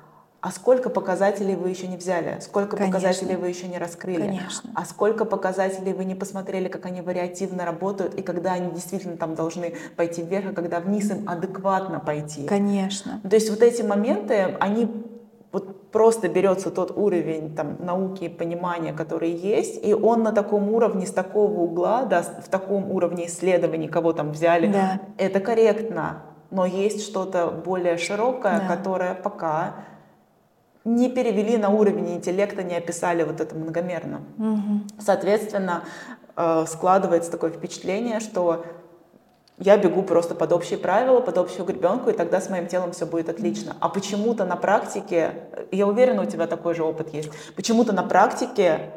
а 0.42 0.50
сколько 0.50 0.90
показателей 0.90 1.54
вы 1.54 1.70
еще 1.70 1.86
не 1.86 1.96
взяли, 1.96 2.38
сколько 2.40 2.76
Конечно. 2.76 2.98
показателей 2.98 3.36
вы 3.36 3.48
еще 3.48 3.68
не 3.68 3.78
раскрыли, 3.78 4.22
Конечно. 4.22 4.70
а 4.74 4.84
сколько 4.84 5.24
показателей 5.24 5.92
вы 5.92 6.04
не 6.04 6.16
посмотрели, 6.16 6.66
как 6.66 6.84
они 6.84 7.00
вариативно 7.00 7.64
работают, 7.64 8.14
и 8.16 8.22
когда 8.22 8.54
они 8.54 8.72
действительно 8.72 9.16
там 9.16 9.36
должны 9.36 9.74
пойти 9.96 10.20
вверх, 10.20 10.50
а 10.50 10.52
когда 10.52 10.80
вниз 10.80 11.12
им 11.12 11.28
адекватно 11.28 12.00
пойти. 12.00 12.44
Конечно. 12.46 13.20
То 13.22 13.36
есть 13.36 13.50
вот 13.50 13.62
эти 13.62 13.82
моменты, 13.82 14.56
они 14.58 14.88
вот 15.52 15.92
просто 15.92 16.28
берется 16.28 16.72
тот 16.72 16.90
уровень 16.96 17.54
там, 17.54 17.76
науки 17.78 18.24
и 18.24 18.28
понимания, 18.28 18.92
который 18.92 19.30
есть, 19.30 19.78
и 19.86 19.94
он 19.94 20.24
на 20.24 20.32
таком 20.32 20.74
уровне, 20.74 21.06
с 21.06 21.12
такого 21.12 21.60
угла, 21.60 22.04
да, 22.04 22.22
в 22.22 22.48
таком 22.48 22.90
уровне 22.90 23.28
исследований, 23.28 23.86
кого 23.86 24.12
там 24.12 24.32
взяли, 24.32 24.66
да. 24.66 25.00
это 25.18 25.38
корректно. 25.38 26.24
Но 26.50 26.66
есть 26.66 27.06
что-то 27.06 27.46
более 27.46 27.96
широкое, 27.96 28.58
да. 28.58 28.76
которое 28.76 29.14
пока 29.14 29.76
не 30.84 31.08
перевели 31.08 31.56
на 31.56 31.70
уровень 31.70 32.14
интеллекта, 32.14 32.62
не 32.62 32.76
описали 32.76 33.22
вот 33.22 33.40
это 33.40 33.54
многомерно. 33.54 34.22
Угу. 34.38 35.00
Соответственно, 35.00 35.84
э, 36.36 36.64
складывается 36.68 37.30
такое 37.30 37.50
впечатление, 37.50 38.20
что 38.20 38.64
я 39.58 39.76
бегу 39.76 40.02
просто 40.02 40.34
под 40.34 40.52
общие 40.52 40.78
правила, 40.78 41.20
под 41.20 41.38
общую 41.38 41.64
гребенку, 41.64 42.10
и 42.10 42.12
тогда 42.12 42.40
с 42.40 42.50
моим 42.50 42.66
телом 42.66 42.92
все 42.92 43.06
будет 43.06 43.28
отлично. 43.28 43.76
А 43.80 43.88
почему-то 43.88 44.44
на 44.44 44.56
практике, 44.56 45.34
я 45.70 45.86
уверена, 45.86 46.22
у 46.22 46.26
тебя 46.26 46.46
такой 46.46 46.74
же 46.74 46.82
опыт 46.82 47.14
есть, 47.14 47.30
почему-то 47.54 47.92
на 47.92 48.02
практике 48.02 48.90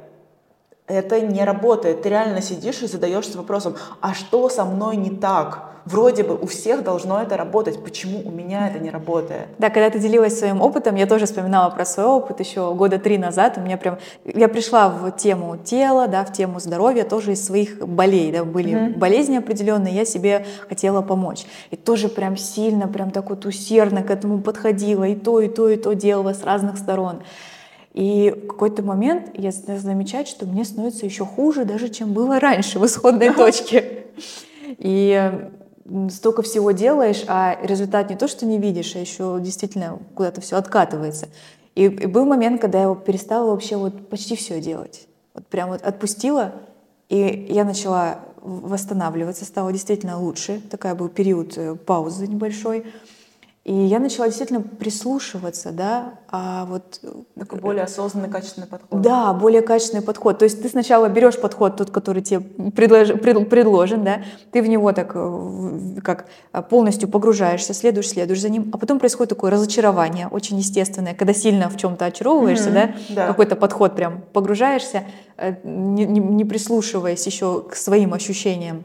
это 0.87 1.19
не 1.21 1.43
работает. 1.43 2.03
Ты 2.03 2.09
реально 2.09 2.41
сидишь 2.41 2.81
и 2.81 2.87
задаешься 2.87 3.37
вопросом, 3.37 3.75
а 4.01 4.13
что 4.13 4.49
со 4.49 4.65
мной 4.65 4.97
не 4.97 5.09
так? 5.09 5.71
Вроде 5.85 6.23
бы 6.23 6.35
у 6.35 6.47
всех 6.47 6.83
должно 6.83 7.21
это 7.21 7.37
работать, 7.37 7.83
почему 7.83 8.19
у 8.25 8.31
меня 8.31 8.67
это 8.69 8.79
не 8.79 8.89
работает? 8.89 9.45
Да, 9.59 9.69
когда 9.69 9.91
ты 9.91 9.99
делилась 9.99 10.37
своим 10.37 10.59
опытом, 10.61 10.95
я 10.95 11.05
тоже 11.05 11.27
вспоминала 11.27 11.69
про 11.69 11.85
свой 11.85 12.07
опыт 12.07 12.39
еще 12.39 12.73
года 12.73 12.97
три 12.97 13.19
назад. 13.19 13.59
У 13.59 13.61
меня 13.61 13.77
прям, 13.77 13.99
я 14.23 14.47
пришла 14.47 14.89
в 14.89 15.11
тему 15.11 15.57
тела, 15.57 16.07
да, 16.07 16.25
в 16.25 16.33
тему 16.33 16.59
здоровья 16.59 17.03
тоже 17.03 17.33
из 17.33 17.45
своих 17.45 17.77
болей, 17.87 18.31
да, 18.31 18.43
были 18.43 18.73
mm-hmm. 18.73 18.97
болезни 18.97 19.37
определенные, 19.37 19.93
я 19.93 20.05
себе 20.05 20.47
хотела 20.67 21.03
помочь. 21.03 21.45
И 21.69 21.75
тоже 21.75 22.09
прям 22.09 22.35
сильно, 22.35 22.87
прям 22.87 23.11
так 23.11 23.29
вот 23.29 23.45
усердно 23.45 24.01
к 24.01 24.09
этому 24.09 24.41
подходила, 24.41 25.03
и 25.03 25.13
то, 25.13 25.39
и 25.39 25.47
то, 25.47 25.69
и 25.69 25.75
то 25.77 25.93
делала 25.93 26.33
с 26.33 26.43
разных 26.43 26.79
сторон. 26.79 27.21
И 27.95 28.29
в 28.29 28.47
какой-то 28.47 28.83
момент 28.83 29.31
я 29.35 29.51
замечаю, 29.51 30.25
что 30.25 30.45
мне 30.45 30.65
становится 30.65 31.05
еще 31.05 31.25
хуже 31.25 31.63
даже, 31.63 31.87
чем 31.87 32.11
было 32.11 32.41
раньше 32.41 32.77
в 32.77 32.85
исходной 32.85 33.29
точке. 33.33 34.07
И 34.65 35.49
столько 36.09 36.41
всего 36.41 36.71
делаешь, 36.71 37.23
а 37.29 37.57
результат 37.63 38.09
не 38.09 38.17
то, 38.17 38.27
что 38.27 38.45
не 38.45 38.57
видишь, 38.57 38.97
а 38.97 38.99
еще 38.99 39.39
действительно 39.41 39.99
куда-то 40.13 40.41
все 40.41 40.57
откатывается. 40.57 41.29
И, 41.75 41.85
и 41.85 42.05
был 42.05 42.25
момент, 42.25 42.59
когда 42.59 42.81
я 42.81 42.93
перестала 42.95 43.51
вообще 43.51 43.77
вот 43.77 44.09
почти 44.09 44.35
все 44.35 44.59
делать. 44.59 45.07
Вот 45.33 45.47
прям 45.47 45.69
вот 45.69 45.81
отпустила, 45.81 46.51
и 47.07 47.47
я 47.49 47.63
начала 47.63 48.19
восстанавливаться, 48.41 49.45
стало 49.45 49.71
действительно 49.71 50.19
лучше. 50.19 50.61
Такая 50.69 50.95
был 50.95 51.07
период 51.07 51.57
э, 51.57 51.75
паузы 51.75 52.27
небольшой. 52.27 52.85
И 53.65 53.73
я 53.73 53.97
начала 53.97 54.27
действительно 54.27 54.61
прислушиваться, 54.61 55.71
да, 55.71 56.19
а 56.29 56.65
вот... 56.65 56.99
Э, 57.01 57.39
Такой 57.39 57.59
более 57.59 57.85
осознанный, 57.85 58.29
качественный 58.29 58.67
подход. 58.67 59.01
Да, 59.01 59.33
более 59.33 59.63
качественный 59.63 60.03
подход. 60.03 60.37
То 60.37 60.45
есть 60.45 60.61
ты 60.61 60.69
сначала 60.69 61.09
берешь 61.09 61.41
подход, 61.41 61.75
тот, 61.75 61.89
который 61.89 62.21
тебе 62.21 62.41
предлож, 62.41 63.19
предложен, 63.19 64.03
да, 64.03 64.21
ты 64.51 64.61
в 64.61 64.67
него 64.67 64.91
так 64.91 65.13
э, 65.15 65.99
как 66.03 66.27
э, 66.53 66.61
полностью 66.61 67.09
погружаешься, 67.09 67.73
следуешь, 67.73 68.09
следуешь 68.09 68.39
за 68.39 68.49
ним, 68.49 68.69
а 68.71 68.77
потом 68.77 68.99
происходит 68.99 69.31
такое 69.31 69.49
разочарование, 69.49 70.27
очень 70.27 70.59
естественное, 70.59 71.15
когда 71.15 71.33
сильно 71.33 71.67
в 71.67 71.75
чем-то 71.75 72.05
очаровываешься, 72.05 72.69
mm-hmm, 72.69 73.05
да, 73.09 73.15
да, 73.15 73.27
какой-то 73.27 73.55
подход 73.55 73.95
прям 73.95 74.21
погружаешься, 74.31 75.05
не, 75.63 76.05
не, 76.05 76.19
не 76.19 76.45
прислушиваясь 76.45 77.25
еще 77.25 77.63
к 77.63 77.75
своим 77.75 78.13
ощущениям 78.13 78.83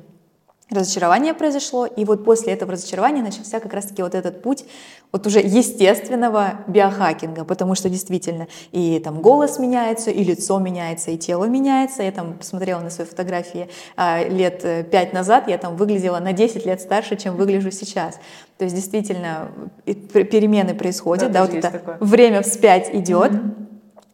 разочарование 0.71 1.35
произошло, 1.35 1.87
и 1.87 2.05
вот 2.05 2.25
после 2.25 2.53
этого 2.53 2.73
разочарования 2.73 3.23
начался 3.23 3.61
как 3.61 3.73
раз-таки 3.75 4.03
вот 4.03 4.15
этот 4.15 4.43
путь 4.43 4.65
вот 5.13 5.27
уже 5.27 5.41
естественного 5.41 6.61
биохакинга, 6.69 7.45
потому 7.45 7.75
что 7.75 7.89
действительно 7.89 8.47
и 8.71 9.01
там 9.01 9.21
голос 9.21 9.59
меняется, 9.59 10.11
и 10.11 10.23
лицо 10.23 10.59
меняется, 10.59 11.11
и 11.11 11.19
тело 11.19 11.47
меняется. 11.47 12.05
Я 12.05 12.13
там 12.13 12.35
посмотрела 12.35 12.81
на 12.81 12.91
свои 12.91 13.07
фотографии 13.07 13.69
а, 13.97 14.23
лет 14.23 14.61
э, 14.65 14.85
пять 14.85 15.13
назад, 15.13 15.49
я 15.49 15.59
там 15.59 15.77
выглядела 15.77 16.21
на 16.21 16.33
10 16.33 16.65
лет 16.65 16.81
старше, 16.81 17.17
чем 17.17 17.37
выгляжу 17.37 17.73
сейчас. 17.73 18.21
То 18.59 18.65
есть 18.65 18.77
действительно 18.77 19.49
перемены 19.85 20.75
происходят, 20.75 21.33
да, 21.33 21.41
да 21.41 21.47
вот 21.47 21.55
это 21.55 21.71
такое. 21.71 21.97
время 22.01 22.43
вспять 22.43 22.95
идет, 22.95 23.33
mm-hmm. 23.33 23.67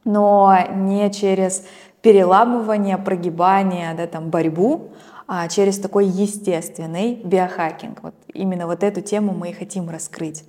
но 0.05 0.57
не 0.75 1.11
через 1.11 1.65
переламывание, 2.01 2.97
прогибание, 2.97 3.93
да, 3.95 4.07
там 4.07 4.31
борьбу, 4.31 4.93
а, 5.27 5.49
через 5.49 5.79
такой 5.79 6.07
естественный 6.07 7.15
биохакинг. 7.25 8.03
Вот 8.03 8.15
именно 8.33 8.67
вот 8.67 8.83
эту 8.83 9.01
тему 9.01 9.33
мы 9.33 9.51
и 9.51 9.53
хотим 9.53 9.91
раскрыть. 9.91 10.45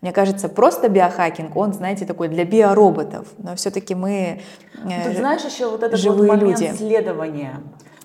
Мне 0.00 0.12
кажется, 0.12 0.48
просто 0.48 0.88
биохакинг, 0.88 1.54
он, 1.56 1.74
знаете, 1.74 2.06
такой 2.06 2.28
для 2.28 2.44
биороботов, 2.44 3.28
но 3.38 3.54
все-таки 3.56 3.94
мы 3.94 4.40
э, 4.84 5.04
Тут 5.04 5.16
знаешь 5.16 5.44
еще 5.44 5.68
вот 5.68 5.82
этот 5.82 5.98
живые 5.98 6.30
вот 6.30 6.40
момент 6.40 6.60
люди. 6.60 6.74
следования. 6.74 7.60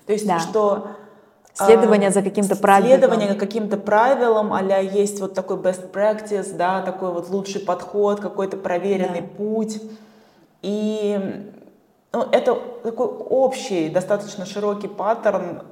То 0.06 0.12
есть, 0.12 0.26
да. 0.26 0.38
что 0.38 0.88
Следование 1.54 2.10
за 2.10 2.20
каким-то 2.20 2.54
правилом. 2.54 2.98
Следование 2.98 3.34
каким-то 3.34 3.78
правилам, 3.78 4.52
а 4.52 4.60
есть 4.80 5.20
вот 5.20 5.32
такой 5.32 5.56
best 5.56 5.90
practice, 5.90 6.54
да, 6.54 6.82
такой 6.82 7.12
вот 7.12 7.30
лучший 7.30 7.62
подход, 7.62 8.20
какой-то 8.20 8.58
проверенный 8.58 9.22
да. 9.22 9.26
путь. 9.38 9.80
И 10.60 11.18
ну, 12.12 12.22
это 12.30 12.58
такой 12.82 13.06
общий, 13.06 13.88
достаточно 13.88 14.44
широкий 14.44 14.88
паттерн 14.88 15.62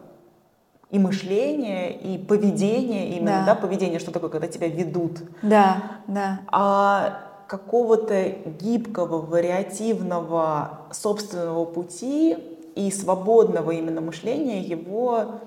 и 0.94 0.98
мышление, 1.00 1.92
и 1.92 2.18
поведение, 2.18 3.16
именно, 3.16 3.42
да. 3.44 3.54
да, 3.54 3.54
поведение, 3.56 3.98
что 3.98 4.12
такое, 4.12 4.30
когда 4.30 4.46
тебя 4.46 4.68
ведут. 4.68 5.18
Да, 5.42 5.82
да. 6.06 6.42
А 6.52 7.20
какого-то 7.48 8.28
гибкого, 8.60 9.20
вариативного 9.20 10.82
собственного 10.92 11.64
пути 11.64 12.36
и 12.76 12.92
свободного 12.92 13.72
именно 13.72 14.00
мышления 14.00 14.60
его 14.60 15.40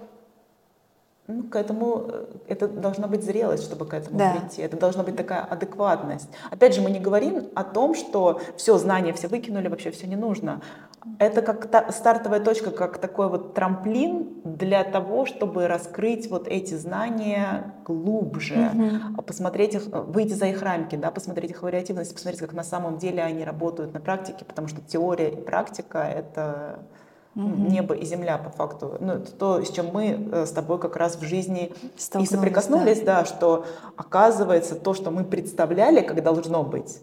ну, 1.28 1.44
к 1.44 1.56
этому, 1.56 2.06
э, 2.10 2.26
это 2.50 2.68
должна 2.68 3.08
быть 3.08 3.24
зрелость, 3.24 3.64
чтобы 3.64 3.86
к 3.86 3.94
этому 3.94 4.18
да. 4.18 4.34
прийти. 4.34 4.62
Это 4.62 4.76
должна 4.76 5.04
быть 5.04 5.16
такая 5.16 5.44
адекватность. 5.44 6.30
Опять 6.52 6.76
же, 6.76 6.82
мы 6.82 6.92
не 6.92 7.00
говорим 7.00 7.48
о 7.56 7.64
том, 7.64 7.96
что 7.96 8.42
все 8.58 8.78
знания 8.78 9.14
все 9.14 9.30
выкинули, 9.30 9.70
вообще 9.70 9.92
все 9.92 10.08
не 10.08 10.18
нужно. 10.18 10.62
Это 11.20 11.42
как 11.42 11.68
та, 11.68 11.92
стартовая 11.92 12.40
точка, 12.40 12.72
как 12.72 13.00
такой 13.00 13.28
вот 13.30 13.54
трамплин 13.54 14.42
для 14.44 14.84
того, 14.84 15.26
чтобы 15.26 15.68
раскрыть 15.68 16.30
вот 16.30 16.48
эти 16.48 16.76
знания 16.76 17.74
глубже, 17.86 18.72
угу. 18.74 19.22
посмотреть 19.24 19.76
их, 19.76 19.88
выйти 19.88 20.34
за 20.34 20.48
их 20.48 20.62
рамки, 20.62 20.96
да, 20.96 21.12
посмотреть 21.12 21.52
их 21.52 21.64
вариативность, 21.64 22.14
посмотреть, 22.14 22.42
как 22.42 22.54
на 22.54 22.64
самом 22.64 22.98
деле 22.98 23.24
они 23.24 23.44
работают 23.44 23.94
на 23.94 24.00
практике, 24.00 24.46
потому 24.46 24.68
что 24.68 24.82
теория 24.82 25.30
и 25.30 25.36
практика— 25.36 26.00
это 26.00 26.80
угу. 27.36 27.48
небо 27.48 27.96
и 27.96 28.06
земля 28.06 28.38
по 28.38 28.50
факту. 28.50 28.98
Ну, 29.00 29.14
это 29.14 29.32
то, 29.32 29.64
с 29.64 29.72
чем 29.72 29.88
мы 29.94 30.30
э, 30.32 30.46
с 30.46 30.52
тобой 30.52 30.80
как 30.80 30.96
раз 30.96 31.16
в 31.16 31.24
жизни 31.24 31.74
и 32.20 32.26
соприкоснулись, 32.26 33.00
да. 33.00 33.20
да, 33.20 33.26
что 33.26 33.66
оказывается 33.96 34.76
то, 34.76 34.94
что 34.94 35.12
мы 35.12 35.24
представляли, 35.24 36.02
как 36.02 36.22
должно 36.24 36.64
быть, 36.64 37.00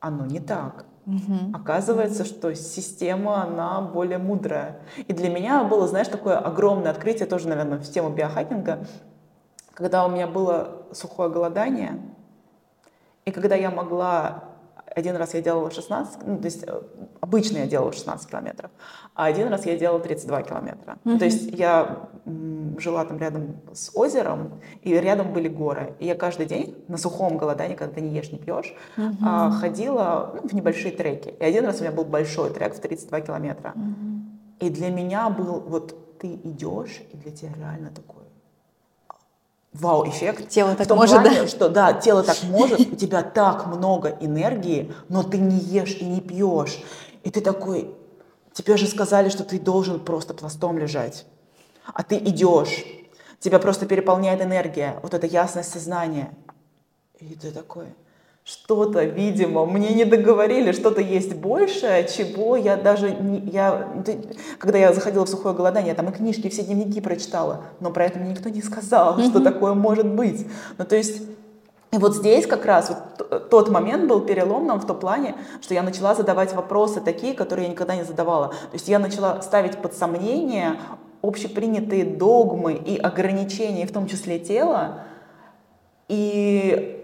оно 0.00 0.26
не 0.26 0.40
так. 0.40 0.84
Угу. 1.08 1.54
Оказывается, 1.54 2.26
что 2.26 2.54
система, 2.54 3.42
она 3.42 3.80
более 3.80 4.18
мудрая. 4.18 4.78
И 5.06 5.14
для 5.14 5.30
меня 5.30 5.64
было, 5.64 5.88
знаешь, 5.88 6.08
такое 6.08 6.36
огромное 6.36 6.90
открытие, 6.90 7.26
тоже, 7.26 7.48
наверное, 7.48 7.78
в 7.78 7.90
тему 7.90 8.10
биохакинга, 8.10 8.86
когда 9.72 10.04
у 10.04 10.10
меня 10.10 10.26
было 10.26 10.82
сухое 10.92 11.30
голодание, 11.30 11.98
и 13.24 13.30
когда 13.30 13.54
я 13.54 13.70
могла 13.70 14.44
один 14.98 15.16
раз 15.16 15.34
я 15.34 15.40
делала 15.40 15.70
16, 15.70 16.26
ну, 16.26 16.38
то 16.38 16.44
есть 16.44 16.64
э, 16.66 16.80
обычно 17.20 17.58
я 17.58 17.66
делала 17.66 17.92
16 17.92 18.30
километров, 18.30 18.70
а 19.14 19.26
один 19.26 19.48
раз 19.48 19.66
я 19.66 19.76
делала 19.76 20.00
32 20.00 20.42
километра. 20.42 20.98
Mm-hmm. 21.04 21.18
То 21.18 21.24
есть 21.24 21.50
я 21.52 22.08
жила 22.78 23.04
там 23.04 23.18
рядом 23.18 23.56
с 23.72 23.90
озером, 23.94 24.60
и 24.82 24.94
рядом 24.94 25.32
были 25.32 25.48
горы. 25.48 25.94
И 25.98 26.06
я 26.06 26.14
каждый 26.14 26.46
день 26.46 26.76
на 26.88 26.98
сухом 26.98 27.38
голодании, 27.38 27.74
когда 27.74 27.94
ты 27.94 28.00
не 28.00 28.14
ешь, 28.14 28.30
не 28.32 28.38
пьешь, 28.38 28.74
mm-hmm. 28.96 29.50
ходила 29.52 30.38
ну, 30.42 30.48
в 30.48 30.52
небольшие 30.52 30.92
треки. 30.92 31.28
И 31.28 31.44
один 31.44 31.64
раз 31.64 31.80
у 31.80 31.84
меня 31.84 31.92
был 31.92 32.04
большой 32.04 32.50
трек 32.50 32.74
в 32.74 32.80
32 32.80 33.20
километра. 33.20 33.72
Mm-hmm. 33.74 34.66
И 34.66 34.70
для 34.70 34.90
меня 34.90 35.30
был 35.30 35.60
вот 35.60 36.18
ты 36.18 36.34
идешь, 36.34 37.02
и 37.12 37.16
для 37.16 37.30
тебя 37.30 37.52
реально 37.56 37.90
такой 37.90 38.27
вау-эффект. 39.72 40.48
Тело 40.48 40.74
так 40.74 40.88
может, 40.90 41.22
плане, 41.22 41.42
да? 41.42 41.46
Что, 41.48 41.68
да, 41.68 41.92
тело 41.92 42.22
так 42.22 42.42
может, 42.44 42.80
у 42.80 42.96
тебя 42.96 43.22
так 43.22 43.66
много 43.66 44.16
энергии, 44.20 44.92
но 45.08 45.22
ты 45.22 45.38
не 45.38 45.58
ешь 45.58 45.96
и 45.96 46.04
не 46.04 46.20
пьешь. 46.20 46.82
И 47.24 47.30
ты 47.30 47.40
такой, 47.40 47.94
тебе 48.52 48.76
же 48.76 48.86
сказали, 48.86 49.28
что 49.28 49.44
ты 49.44 49.58
должен 49.58 50.00
просто 50.00 50.34
пластом 50.34 50.78
лежать. 50.78 51.26
А 51.92 52.02
ты 52.02 52.16
идешь, 52.16 52.84
тебя 53.40 53.58
просто 53.58 53.86
переполняет 53.86 54.40
энергия, 54.40 54.98
вот 55.02 55.14
эта 55.14 55.26
ясность 55.26 55.70
сознания. 55.70 56.34
И 57.18 57.34
ты 57.34 57.50
такой, 57.50 57.86
что-то, 58.48 59.04
видимо, 59.04 59.66
мне 59.66 59.90
не 59.90 60.06
договорили, 60.06 60.72
что-то 60.72 61.02
есть 61.02 61.34
большее, 61.34 62.08
чего 62.08 62.56
я 62.56 62.76
даже 62.76 63.10
не... 63.10 63.40
Я, 63.40 63.88
когда 64.58 64.78
я 64.78 64.94
заходила 64.94 65.26
в 65.26 65.28
сухое 65.28 65.54
голодание, 65.54 65.90
я 65.90 65.94
там 65.94 66.08
и 66.08 66.12
книжки, 66.12 66.48
все 66.48 66.62
дневники 66.62 67.02
прочитала, 67.02 67.64
но 67.80 67.90
про 67.90 68.06
это 68.06 68.18
мне 68.18 68.30
никто 68.30 68.48
не 68.48 68.62
сказал, 68.62 69.18
mm-hmm. 69.18 69.28
что 69.28 69.40
такое 69.40 69.74
может 69.74 70.06
быть. 70.06 70.46
Ну, 70.78 70.84
то 70.86 70.96
есть... 70.96 71.22
И 71.90 71.96
вот 71.96 72.16
здесь 72.16 72.46
как 72.46 72.66
раз 72.66 72.90
вот 72.90 73.48
тот 73.48 73.70
момент 73.70 74.08
был 74.08 74.20
переломным 74.20 74.78
в 74.78 74.86
том 74.86 74.98
плане, 74.98 75.34
что 75.62 75.72
я 75.72 75.82
начала 75.82 76.14
задавать 76.14 76.52
вопросы 76.54 77.00
такие, 77.00 77.32
которые 77.32 77.66
я 77.66 77.72
никогда 77.72 77.96
не 77.96 78.04
задавала. 78.04 78.48
То 78.48 78.74
есть 78.74 78.88
я 78.88 78.98
начала 78.98 79.40
ставить 79.40 79.78
под 79.78 79.94
сомнение 79.94 80.78
общепринятые 81.22 82.04
догмы 82.04 82.74
и 82.74 82.98
ограничения, 82.98 83.86
в 83.86 83.92
том 83.92 84.06
числе 84.06 84.38
тела, 84.38 85.04
и 86.08 86.97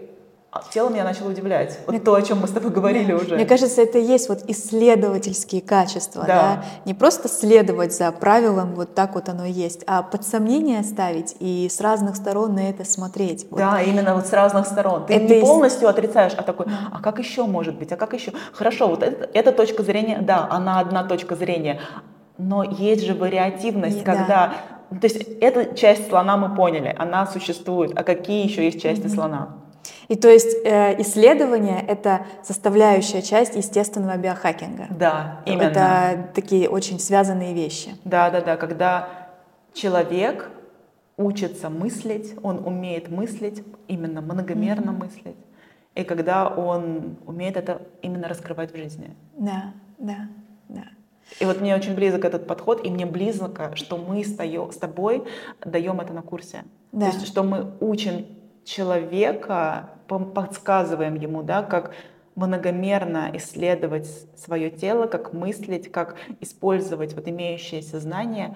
тело 0.73 0.89
меня 0.89 1.03
начало 1.03 1.29
удивлять. 1.29 1.79
Вот 1.85 1.91
мне, 1.93 1.99
то, 1.99 2.13
о 2.15 2.21
чем 2.21 2.39
мы 2.39 2.47
с 2.47 2.51
тобой 2.51 2.71
говорили 2.71 3.11
да. 3.11 3.17
уже. 3.17 3.35
Мне 3.35 3.45
кажется, 3.45 3.81
это 3.81 3.97
и 3.97 4.03
есть 4.03 4.29
вот 4.29 4.43
исследовательские 4.47 5.61
качества. 5.61 6.23
Да. 6.25 6.35
Да? 6.35 6.65
Не 6.85 6.93
просто 6.93 7.27
следовать 7.27 7.93
за 7.93 8.11
правилом, 8.11 8.75
вот 8.75 8.95
так 8.95 9.15
вот 9.15 9.29
оно 9.29 9.45
есть, 9.45 9.83
а 9.87 10.03
под 10.03 10.25
сомнение 10.25 10.83
ставить 10.83 11.35
и 11.39 11.67
с 11.69 11.81
разных 11.81 12.15
сторон 12.15 12.55
на 12.55 12.69
это 12.69 12.85
смотреть. 12.85 13.47
Вот. 13.49 13.59
Да, 13.59 13.81
именно 13.81 14.15
вот 14.15 14.27
с 14.27 14.33
разных 14.33 14.65
сторон. 14.65 15.05
Ты 15.05 15.15
это 15.15 15.35
не 15.35 15.41
полностью 15.41 15.89
отрицаешь, 15.89 16.33
а 16.37 16.43
такой, 16.43 16.67
а 16.91 17.01
как 17.01 17.19
еще 17.19 17.45
может 17.45 17.77
быть, 17.77 17.91
а 17.91 17.97
как 17.97 18.13
еще? 18.13 18.31
Хорошо, 18.53 18.87
вот 18.87 19.03
это, 19.03 19.29
эта 19.33 19.51
точка 19.51 19.83
зрения, 19.83 20.19
да, 20.21 20.47
она 20.49 20.79
одна 20.79 21.03
точка 21.03 21.35
зрения, 21.35 21.81
но 22.37 22.63
есть 22.63 23.03
же 23.05 23.13
вариативность, 23.13 24.01
и, 24.01 24.03
когда 24.03 24.25
да. 24.27 24.53
То 24.91 25.07
есть 25.07 25.17
эту 25.41 25.75
часть 25.75 26.09
слона 26.09 26.37
мы 26.37 26.55
поняли, 26.55 26.95
она 26.97 27.25
существует. 27.25 27.91
А 27.95 28.03
какие 28.03 28.45
еще 28.45 28.63
есть 28.63 28.81
части 28.81 29.05
mm-hmm. 29.05 29.15
слона? 29.15 29.49
И 30.07 30.15
то 30.15 30.29
есть 30.29 30.55
э, 30.63 31.01
исследование— 31.01 31.83
это 31.87 32.25
составляющая 32.43 33.21
часть 33.21 33.55
естественного 33.55 34.17
биохакинга. 34.17 34.87
Да, 34.89 35.41
именно. 35.45 35.63
Это 35.63 36.29
такие 36.33 36.69
очень 36.69 36.99
связанные 36.99 37.53
вещи. 37.53 37.95
Да, 38.03 38.29
да, 38.29 38.41
да. 38.41 38.57
Когда 38.57 39.09
человек 39.73 40.49
учится 41.17 41.69
мыслить, 41.69 42.35
он 42.43 42.65
умеет 42.65 43.09
мыслить, 43.09 43.63
именно 43.87 44.21
многомерно 44.21 44.91
mm-hmm. 44.91 44.99
мыслить. 44.99 45.37
И 45.95 46.03
когда 46.03 46.47
он 46.47 47.17
умеет 47.25 47.55
это 47.55 47.81
именно 48.01 48.27
раскрывать 48.27 48.73
в 48.73 48.75
жизни. 48.75 49.15
Да, 49.37 49.73
да, 49.97 50.27
да. 50.67 50.83
И 51.39 51.45
вот 51.45 51.61
мне 51.61 51.75
очень 51.75 51.95
близок 51.95 52.25
этот 52.25 52.45
подход, 52.47 52.85
и 52.85 52.89
мне 52.89 53.05
близко, 53.05 53.71
что 53.75 53.97
мы 53.97 54.23
с 54.23 54.35
тобой 54.77 55.23
даем 55.65 55.99
это 55.99 56.13
на 56.13 56.21
курсе. 56.21 56.63
Да. 56.91 57.09
То 57.09 57.13
есть, 57.13 57.27
что 57.27 57.43
мы 57.43 57.73
учим 57.79 58.25
человека, 58.63 59.89
подсказываем 60.07 61.15
ему, 61.15 61.43
да, 61.43 61.63
как 61.63 61.93
многомерно 62.35 63.31
исследовать 63.33 64.07
свое 64.35 64.69
тело, 64.69 65.07
как 65.07 65.33
мыслить, 65.33 65.91
как 65.91 66.15
использовать 66.41 67.13
вот 67.13 67.27
имеющееся 67.27 67.99
знание 67.99 68.55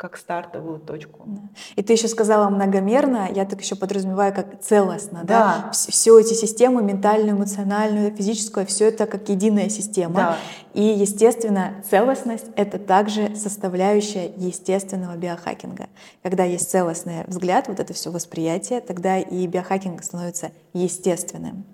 как 0.00 0.16
стартовую 0.16 0.78
точку. 0.78 1.28
И 1.76 1.82
ты 1.82 1.92
еще 1.92 2.08
сказала 2.08 2.48
многомерно, 2.48 3.28
я 3.30 3.44
так 3.44 3.60
еще 3.60 3.76
подразумеваю 3.76 4.34
как 4.34 4.58
целостно, 4.62 5.24
да? 5.24 5.66
да? 5.66 5.72
Все 5.72 6.18
эти 6.18 6.32
системы, 6.32 6.82
ментальную, 6.82 7.36
эмоциональную, 7.36 8.16
физическую, 8.16 8.64
все 8.64 8.88
это 8.88 9.04
как 9.04 9.28
единая 9.28 9.68
система. 9.68 10.14
Да. 10.14 10.36
И, 10.72 10.82
естественно, 10.82 11.84
целостность— 11.90 12.46
это 12.56 12.78
также 12.78 13.36
составляющая 13.36 14.32
естественного 14.38 15.16
биохакинга. 15.18 15.88
Когда 16.22 16.44
есть 16.44 16.70
целостный 16.70 17.24
взгляд, 17.26 17.68
вот 17.68 17.78
это 17.78 17.92
все 17.92 18.10
восприятие, 18.10 18.80
тогда 18.80 19.18
и 19.18 19.46
биохакинг 19.46 20.02
становится 20.02 20.50
естественным. 20.72 21.66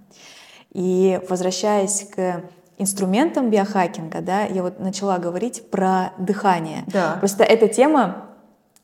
И 0.72 1.20
возвращаясь 1.28 2.08
к 2.12 2.42
инструментом 2.78 3.50
биохакинга, 3.50 4.20
да, 4.20 4.42
я 4.44 4.62
вот 4.62 4.80
начала 4.80 5.18
говорить 5.18 5.70
про 5.70 6.12
дыхание. 6.18 6.84
Да. 6.86 7.16
Просто 7.20 7.44
эта 7.44 7.68
тема 7.68 8.26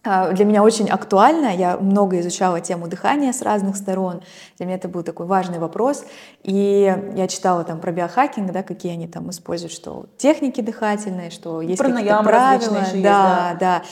а, 0.04 0.32
для 0.32 0.44
меня 0.44 0.62
очень 0.62 0.88
актуальна. 0.88 1.54
Я 1.54 1.76
много 1.76 2.18
изучала 2.20 2.60
тему 2.60 2.88
дыхания 2.88 3.32
с 3.32 3.40
разных 3.40 3.76
сторон. 3.76 4.22
Для 4.56 4.66
меня 4.66 4.76
это 4.76 4.88
был 4.88 5.02
такой 5.02 5.26
важный 5.26 5.58
вопрос. 5.58 6.04
И 6.42 6.96
я 7.14 7.28
читала 7.28 7.62
там 7.64 7.80
про 7.80 7.92
биохакинг, 7.92 8.50
да, 8.50 8.62
какие 8.62 8.92
они 8.92 9.06
там 9.06 9.30
используют, 9.30 9.72
что 9.72 10.06
техники 10.16 10.60
дыхательные, 10.60 11.30
что 11.30 11.60
есть 11.60 11.80
какие-то 11.80 12.22
правила. 12.22 12.70
да, 12.72 12.80
есть, 12.80 13.02
да, 13.02 13.56
да. 13.60 13.82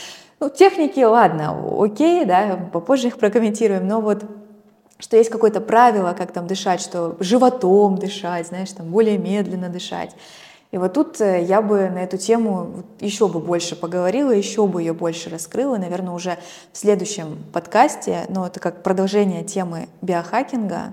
Ну, 0.40 0.48
техники, 0.48 1.00
ладно, 1.00 1.54
окей, 1.78 2.24
да, 2.24 2.58
попозже 2.72 3.08
их 3.08 3.18
прокомментируем. 3.18 3.86
Но 3.86 4.00
вот 4.00 4.24
что 5.00 5.16
есть 5.16 5.30
какое-то 5.30 5.60
правило, 5.60 6.14
как 6.16 6.32
там 6.32 6.46
дышать, 6.46 6.80
что 6.80 7.16
животом 7.18 7.98
дышать, 7.98 8.46
знаешь, 8.46 8.70
там 8.70 8.86
более 8.86 9.18
медленно 9.18 9.68
дышать. 9.68 10.14
И 10.70 10.78
вот 10.78 10.92
тут 10.92 11.20
э, 11.20 11.42
я 11.42 11.62
бы 11.62 11.90
на 11.90 12.04
эту 12.04 12.16
тему 12.16 12.84
еще 13.00 13.26
бы 13.26 13.40
больше 13.40 13.74
поговорила, 13.74 14.30
еще 14.30 14.68
бы 14.68 14.82
ее 14.82 14.92
больше 14.92 15.28
раскрыла, 15.28 15.76
наверное, 15.78 16.14
уже 16.14 16.38
в 16.72 16.78
следующем 16.78 17.42
подкасте, 17.52 18.26
но 18.28 18.46
это 18.46 18.60
как 18.60 18.84
продолжение 18.84 19.42
темы 19.42 19.88
биохакинга, 20.00 20.92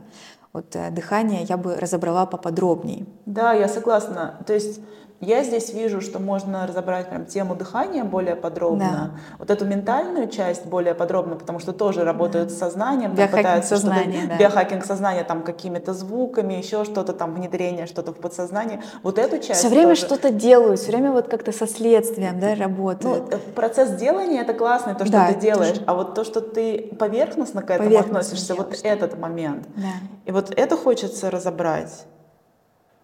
вот 0.52 0.76
э, 0.76 0.90
дыхание 0.90 1.44
я 1.44 1.58
бы 1.58 1.76
разобрала 1.76 2.26
поподробнее. 2.26 3.06
Да, 3.28 3.54
я 3.54 3.68
согласна. 3.68 4.40
То 4.48 4.54
есть 4.54 4.80
я 5.20 5.44
здесь 5.44 5.74
вижу, 5.74 6.00
что 6.02 6.20
можно 6.20 6.68
разобрать 6.68 7.10
прям 7.10 7.26
тему 7.26 7.56
дыхания 7.56 8.04
более 8.04 8.36
подробно, 8.36 9.12
да. 9.16 9.36
вот 9.40 9.50
эту 9.50 9.66
ментальную 9.66 10.30
часть 10.30 10.66
более 10.68 10.94
подробно, 10.94 11.36
потому 11.36 11.60
что 11.60 11.74
тоже 11.74 12.04
работают 12.04 12.50
да. 12.50 12.56
с 12.56 12.58
сознанием, 12.58 13.16
там 13.16 13.28
пытаются 13.28 13.78
сознания, 13.78 14.28
да. 14.28 14.38
биохакинг 14.38 14.86
сознания 14.86 15.24
там 15.24 15.42
какими-то 15.42 15.94
звуками, 15.94 16.54
еще 16.54 16.86
что-то 16.86 17.14
там 17.14 17.34
внедрение, 17.34 17.88
что-то 17.88 18.12
в 18.12 18.18
подсознание. 18.18 18.84
Вот 19.02 19.18
эту 19.18 19.40
часть. 19.40 19.60
Все 19.60 19.70
время 19.70 19.90
тоже... 19.90 20.02
что-то 20.02 20.30
делают, 20.30 20.80
все 20.80 20.92
время 20.92 21.12
вот 21.12 21.28
как-то 21.28 21.52
со 21.52 21.66
следствием, 21.66 22.40
да, 22.40 22.54
работают. 22.54 23.32
Ну, 23.32 23.38
э, 23.38 23.40
процесс 23.56 23.90
делания 23.92 24.42
это 24.42 24.54
классно, 24.54 24.94
то, 24.94 25.06
что 25.06 25.14
да, 25.14 25.34
ты 25.34 25.40
делаешь, 25.40 25.70
тоже. 25.70 25.84
а 25.88 25.96
вот 25.96 26.14
то, 26.14 26.24
что 26.24 26.42
ты 26.42 26.96
поверхностно 27.00 27.64
к 27.64 27.72
этому 27.72 27.90
поверхностно 27.90 28.20
относишься, 28.20 28.54
вот 28.54 28.80
этот 28.84 29.18
момент. 29.18 29.68
Да. 29.76 29.88
И 30.26 30.32
вот 30.32 30.54
это 30.56 30.78
хочется 30.78 31.32
разобрать. 31.32 32.06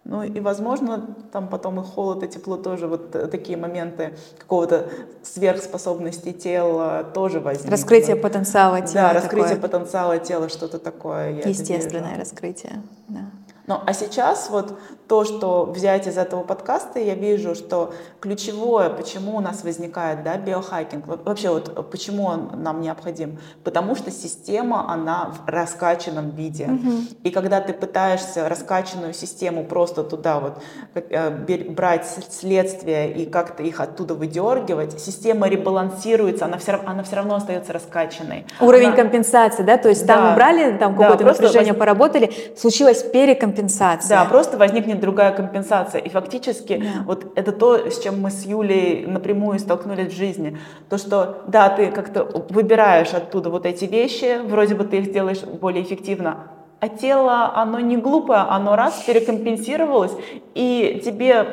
Ну 0.06 0.22
и, 0.22 0.40
возможно, 0.42 1.16
там 1.32 1.48
потом 1.48 1.80
и 1.80 1.84
холод, 1.84 2.24
и 2.24 2.28
тепло 2.28 2.58
тоже, 2.58 2.88
вот 2.88 3.12
такие 3.32 3.58
моменты 3.58 4.18
какого-то 4.38 4.90
сверхспособности 5.24 6.34
тела 6.34 7.06
тоже 7.14 7.40
возникнут. 7.40 7.72
Раскрытие 7.72 8.18
потенциала 8.18 8.82
тела. 8.82 8.94
Да, 8.94 9.14
раскрытие 9.14 9.56
такое. 9.56 9.70
потенциала 9.70 10.20
тела, 10.20 10.50
что-то 10.50 10.78
такое. 10.78 11.42
Естественное 11.46 12.18
раскрытие, 12.18 12.82
да. 13.08 13.22
Ну, 13.66 13.80
а 13.86 13.94
сейчас 13.94 14.50
вот 14.50 14.78
то, 15.08 15.24
что 15.24 15.66
взять 15.66 16.06
из 16.08 16.18
этого 16.18 16.44
подкаста, 16.44 17.00
я 17.00 17.16
вижу, 17.16 17.56
что 17.56 17.94
ключевое, 18.20 18.90
почему 18.90 19.38
у 19.38 19.40
нас 19.40 19.64
возникает 19.64 20.24
да, 20.24 20.38
биохакинг, 20.38 21.06
вообще 21.26 21.50
вот 21.50 21.90
почему 21.90 22.26
он 22.26 22.50
нам 22.58 22.82
необходим, 22.82 23.40
потому 23.64 23.96
что 23.96 24.12
система, 24.12 24.92
она 24.92 25.32
в 25.32 25.50
раскачанном 25.50 26.32
виде. 26.32 26.66
Угу. 26.66 26.92
И 27.24 27.30
когда 27.32 27.62
ты 27.62 27.74
пытаешься 27.74 28.50
раскачанную 28.50 29.14
систему 29.14 29.64
просто 29.64 30.04
туда 30.04 30.40
вот 30.40 30.62
э, 30.96 31.30
брать 31.70 32.06
следствия 32.30 33.12
и 33.12 33.26
как-то 33.26 33.64
их 33.64 33.80
оттуда 33.80 34.14
выдергивать, 34.14 35.00
система 35.00 35.48
ребалансируется, 35.48 36.46
она 36.46 36.58
все, 36.58 36.74
она 36.86 37.04
все 37.04 37.16
равно 37.16 37.36
остается 37.36 37.72
раскачанной. 37.72 38.46
Уровень 38.60 38.88
она... 38.88 38.96
компенсации, 38.96 39.64
да, 39.64 39.78
то 39.78 39.88
есть 39.88 40.06
да, 40.06 40.16
там 40.16 40.34
убрали, 40.34 40.78
там 40.78 40.98
какое-то 40.98 41.24
да, 41.24 41.32
напряжение 41.32 41.74
воз... 41.74 41.80
поработали, 41.80 42.34
случилась 42.58 43.04
перекомпенсация 43.04 43.53
компенсация. 43.54 44.18
Да, 44.18 44.26
просто 44.26 44.58
возникнет 44.58 45.00
другая 45.00 45.32
компенсация. 45.32 46.02
И 46.02 46.10
фактически 46.10 46.78
да. 46.78 47.04
вот 47.06 47.32
это 47.36 47.52
то, 47.52 47.90
с 47.90 48.00
чем 48.02 48.22
мы 48.22 48.32
с 48.32 48.46
Юлей 48.46 49.06
напрямую 49.06 49.60
столкнулись 49.60 50.14
в 50.14 50.18
жизни. 50.18 50.58
То, 50.90 50.98
что 50.98 51.44
да, 51.48 51.70
ты 51.70 51.92
как-то 51.92 52.24
выбираешь 52.50 53.14
оттуда 53.14 53.50
вот 53.50 53.66
эти 53.66 53.86
вещи, 53.86 54.40
вроде 54.44 54.76
бы 54.76 54.84
ты 54.84 54.98
их 54.98 55.12
делаешь 55.12 55.44
более 55.44 55.84
эффективно, 55.84 56.48
а 56.80 56.90
тело, 56.90 57.54
оно 57.56 57.80
не 57.80 57.98
глупое, 57.98 58.40
оно 58.40 58.76
раз 58.76 59.04
перекомпенсировалось, 59.08 60.12
и 60.54 61.02
тебе 61.06 61.46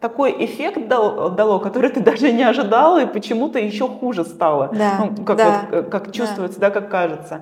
такой 0.00 0.44
эффект 0.44 0.88
дал, 0.88 1.30
дало, 1.30 1.58
который 1.60 1.90
ты 1.90 2.00
даже 2.00 2.30
не 2.30 2.42
ожидал, 2.42 2.98
и 2.98 3.06
почему-то 3.06 3.58
еще 3.58 3.88
хуже 3.88 4.24
стало. 4.24 4.70
Да, 4.72 4.98
ну, 5.16 5.24
как, 5.24 5.36
да, 5.36 5.64
вот, 5.70 5.88
как 5.88 6.12
чувствуется, 6.12 6.60
да. 6.60 6.68
да, 6.68 6.80
как 6.80 6.90
кажется. 6.90 7.40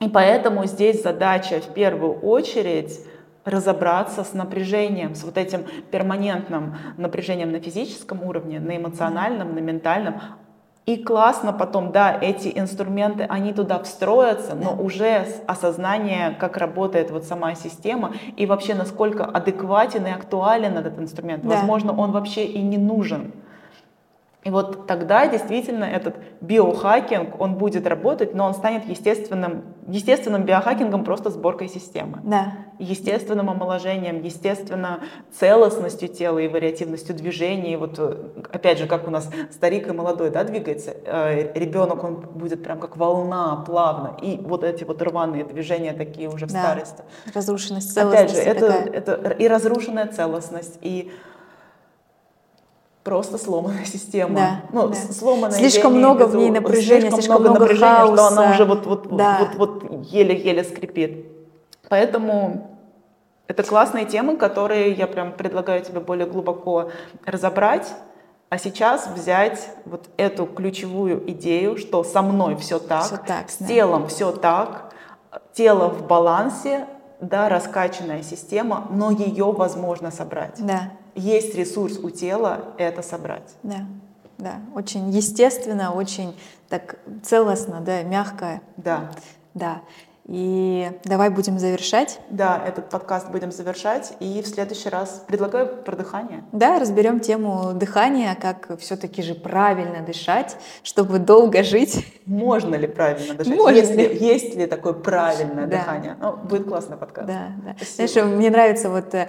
И 0.00 0.08
поэтому 0.08 0.66
здесь 0.66 1.02
задача 1.02 1.60
в 1.60 1.72
первую 1.72 2.20
очередь 2.20 3.00
разобраться 3.46 4.24
с 4.24 4.34
напряжением, 4.34 5.14
с 5.14 5.24
вот 5.24 5.38
этим 5.38 5.64
перманентным 5.90 6.76
напряжением 6.98 7.52
на 7.52 7.60
физическом 7.60 8.22
уровне, 8.22 8.60
на 8.60 8.76
эмоциональном, 8.76 9.54
на 9.54 9.60
ментальном. 9.60 10.20
И 10.84 11.02
классно 11.02 11.52
потом, 11.52 11.90
да, 11.90 12.16
эти 12.20 12.52
инструменты, 12.54 13.24
они 13.24 13.52
туда 13.52 13.82
встроятся, 13.82 14.54
но 14.54 14.76
уже 14.76 15.26
осознание, 15.46 16.36
как 16.38 16.56
работает 16.56 17.10
вот 17.10 17.24
сама 17.24 17.54
система 17.54 18.12
и 18.36 18.46
вообще 18.46 18.74
насколько 18.74 19.24
адекватен 19.24 20.06
и 20.06 20.10
актуален 20.10 20.76
этот 20.76 20.98
инструмент. 20.98 21.42
Да. 21.42 21.56
Возможно, 21.56 21.96
он 21.96 22.12
вообще 22.12 22.44
и 22.44 22.62
не 22.62 22.78
нужен. 22.78 23.32
И 24.46 24.50
вот 24.50 24.86
тогда 24.86 25.26
действительно 25.26 25.82
этот 25.82 26.14
биохакинг, 26.40 27.40
он 27.40 27.56
будет 27.56 27.84
работать, 27.84 28.32
но 28.32 28.46
он 28.46 28.54
станет 28.54 28.88
естественным, 28.88 29.64
естественным 29.88 30.44
биохакингом, 30.44 31.02
просто 31.02 31.30
сборкой 31.30 31.68
системы. 31.68 32.20
Да. 32.22 32.52
Естественным 32.78 33.50
омоложением, 33.50 34.22
естественно 34.22 35.00
целостностью 35.32 36.06
тела 36.06 36.38
и 36.38 36.46
вариативностью 36.46 37.16
движений. 37.16 37.74
Вот 37.74 37.98
опять 38.52 38.78
же, 38.78 38.86
как 38.86 39.08
у 39.08 39.10
нас 39.10 39.28
старик 39.50 39.88
и 39.88 39.90
молодой 39.90 40.30
да, 40.30 40.44
двигается, 40.44 40.92
э, 40.92 41.52
ребенок, 41.58 42.04
он 42.04 42.20
будет 42.20 42.62
прям 42.62 42.78
как 42.78 42.96
волна, 42.96 43.64
плавно. 43.66 44.16
И 44.22 44.38
вот 44.40 44.62
эти 44.62 44.84
вот 44.84 45.02
рваные 45.02 45.42
движения 45.42 45.92
такие 45.92 46.28
уже 46.28 46.46
в 46.46 46.52
да. 46.52 46.62
старости. 46.62 47.02
Разрушенность 47.34 47.92
целостности. 47.92 48.48
Опять 48.48 48.60
же, 48.60 48.92
это, 48.92 49.12
это 49.12 49.30
и 49.30 49.48
разрушенная 49.48 50.06
целостность, 50.06 50.78
и 50.82 51.10
просто 53.06 53.38
сломанная 53.38 53.84
система. 53.84 54.34
Да, 54.34 54.60
ну, 54.72 54.88
да. 54.88 54.94
сломанная. 54.94 55.56
Слишком 55.56 55.94
много 55.94 56.26
в 56.26 56.34
ней 56.34 56.50
напряжения, 56.50 57.12
слишком, 57.12 57.22
слишком 57.22 57.40
много, 57.40 57.50
много 57.50 57.64
напряжения, 57.64 57.94
хаоса. 57.94 58.16
что 58.16 58.26
она 58.26 58.50
уже 58.50 58.64
вот, 58.64 58.86
вот, 58.86 59.16
да. 59.16 59.38
вот, 59.38 59.54
вот, 59.54 59.82
вот 59.88 60.06
еле-еле 60.06 60.64
скрипит. 60.64 61.24
Поэтому 61.88 62.80
это 63.46 63.62
классные 63.62 64.06
темы, 64.06 64.36
которые 64.36 64.90
я 64.90 65.06
прям 65.06 65.32
предлагаю 65.32 65.82
тебе 65.82 66.00
более 66.00 66.26
глубоко 66.26 66.90
разобрать. 67.24 67.86
А 68.48 68.58
сейчас 68.58 69.06
взять 69.06 69.68
вот 69.84 70.08
эту 70.16 70.46
ключевую 70.46 71.30
идею, 71.30 71.76
что 71.76 72.02
со 72.02 72.22
мной 72.22 72.56
все 72.56 72.80
так, 72.80 73.04
все 73.04 73.18
так 73.18 73.50
с 73.50 73.58
да. 73.58 73.66
телом 73.68 74.08
все 74.08 74.32
так, 74.32 74.92
тело 75.52 75.88
в 75.90 76.08
балансе, 76.08 76.88
да, 77.20 77.48
раскачанная 77.48 78.24
система, 78.24 78.88
но 78.90 79.12
ее 79.12 79.52
возможно 79.52 80.10
собрать. 80.10 80.56
Да 80.58 80.90
есть 81.16 81.54
ресурс 81.54 81.98
у 81.98 82.10
тела 82.10 82.74
это 82.78 83.02
собрать. 83.02 83.54
Да, 83.62 83.86
да, 84.38 84.60
очень 84.74 85.10
естественно, 85.10 85.92
очень 85.92 86.34
так 86.68 86.98
целостно, 87.22 87.80
да, 87.80 88.02
мягко. 88.02 88.60
Да. 88.76 89.10
Да. 89.54 89.80
И 90.28 90.90
давай 91.04 91.30
будем 91.30 91.58
завершать. 91.58 92.18
Да, 92.30 92.60
этот 92.66 92.88
подкаст 92.88 93.30
будем 93.30 93.52
завершать. 93.52 94.14
И 94.18 94.42
в 94.42 94.46
следующий 94.46 94.88
раз 94.88 95.22
предлагаю 95.26 95.68
про 95.68 95.94
дыхание. 95.94 96.42
Да, 96.50 96.80
разберем 96.80 97.20
тему 97.20 97.72
дыхания, 97.74 98.36
как 98.40 98.76
все-таки 98.80 99.22
же 99.22 99.34
правильно 99.34 100.04
дышать, 100.04 100.56
чтобы 100.82 101.20
долго 101.20 101.62
жить. 101.62 102.04
Можно 102.26 102.74
ли 102.74 102.88
правильно 102.88 103.34
дышать? 103.34 103.56
Можно 103.56 103.76
есть, 103.76 103.94
ли? 103.94 104.18
есть 104.18 104.56
ли 104.56 104.66
такое 104.66 104.94
правильное 104.94 105.68
да. 105.68 105.78
дыхание? 105.78 106.16
Ну, 106.20 106.36
будет 106.36 106.66
классный 106.66 106.96
подкаст. 106.96 107.28
Да, 107.28 107.52
да. 107.64 107.76
Знаешь, 107.84 108.36
мне 108.36 108.50
нравится 108.50 108.90
вот 108.90 109.14
э, 109.14 109.28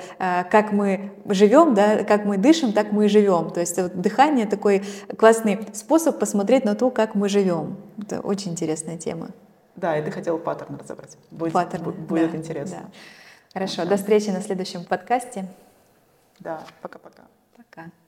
как 0.49 0.71
мы 0.71 1.11
живем, 1.25 1.75
да, 1.75 2.03
как 2.05 2.25
мы 2.25 2.37
дышим, 2.37 2.73
так 2.73 2.91
мы 2.91 3.05
и 3.05 3.07
живем. 3.07 3.51
То 3.51 3.59
есть 3.59 3.77
вот 3.77 4.01
дыхание 4.01 4.47
такой 4.47 4.83
классный 5.15 5.59
способ 5.73 6.17
посмотреть 6.17 6.65
на 6.65 6.73
то, 6.73 6.89
как 6.89 7.13
мы 7.13 7.29
живем. 7.29 7.77
Это 8.01 8.19
очень 8.21 8.53
интересная 8.53 8.97
тема. 8.97 9.29
Да, 9.77 9.97
и 9.97 10.03
ты 10.03 10.11
хотела 10.11 10.37
паттерн 10.37 10.75
разобрать. 10.75 11.17
Будет, 11.31 11.53
паттерн, 11.53 11.91
будет 11.91 12.31
да, 12.31 12.37
интересно. 12.37 12.81
Да. 12.81 12.89
Хорошо, 13.53 13.85
до 13.85 13.95
встречи 13.95 14.29
на 14.29 14.41
следующем 14.41 14.83
подкасте. 14.83 15.47
Да, 16.39 16.63
пока-пока. 16.81 17.23
Пока. 17.55 17.81
-пока. 17.81 17.85
пока. 17.85 18.06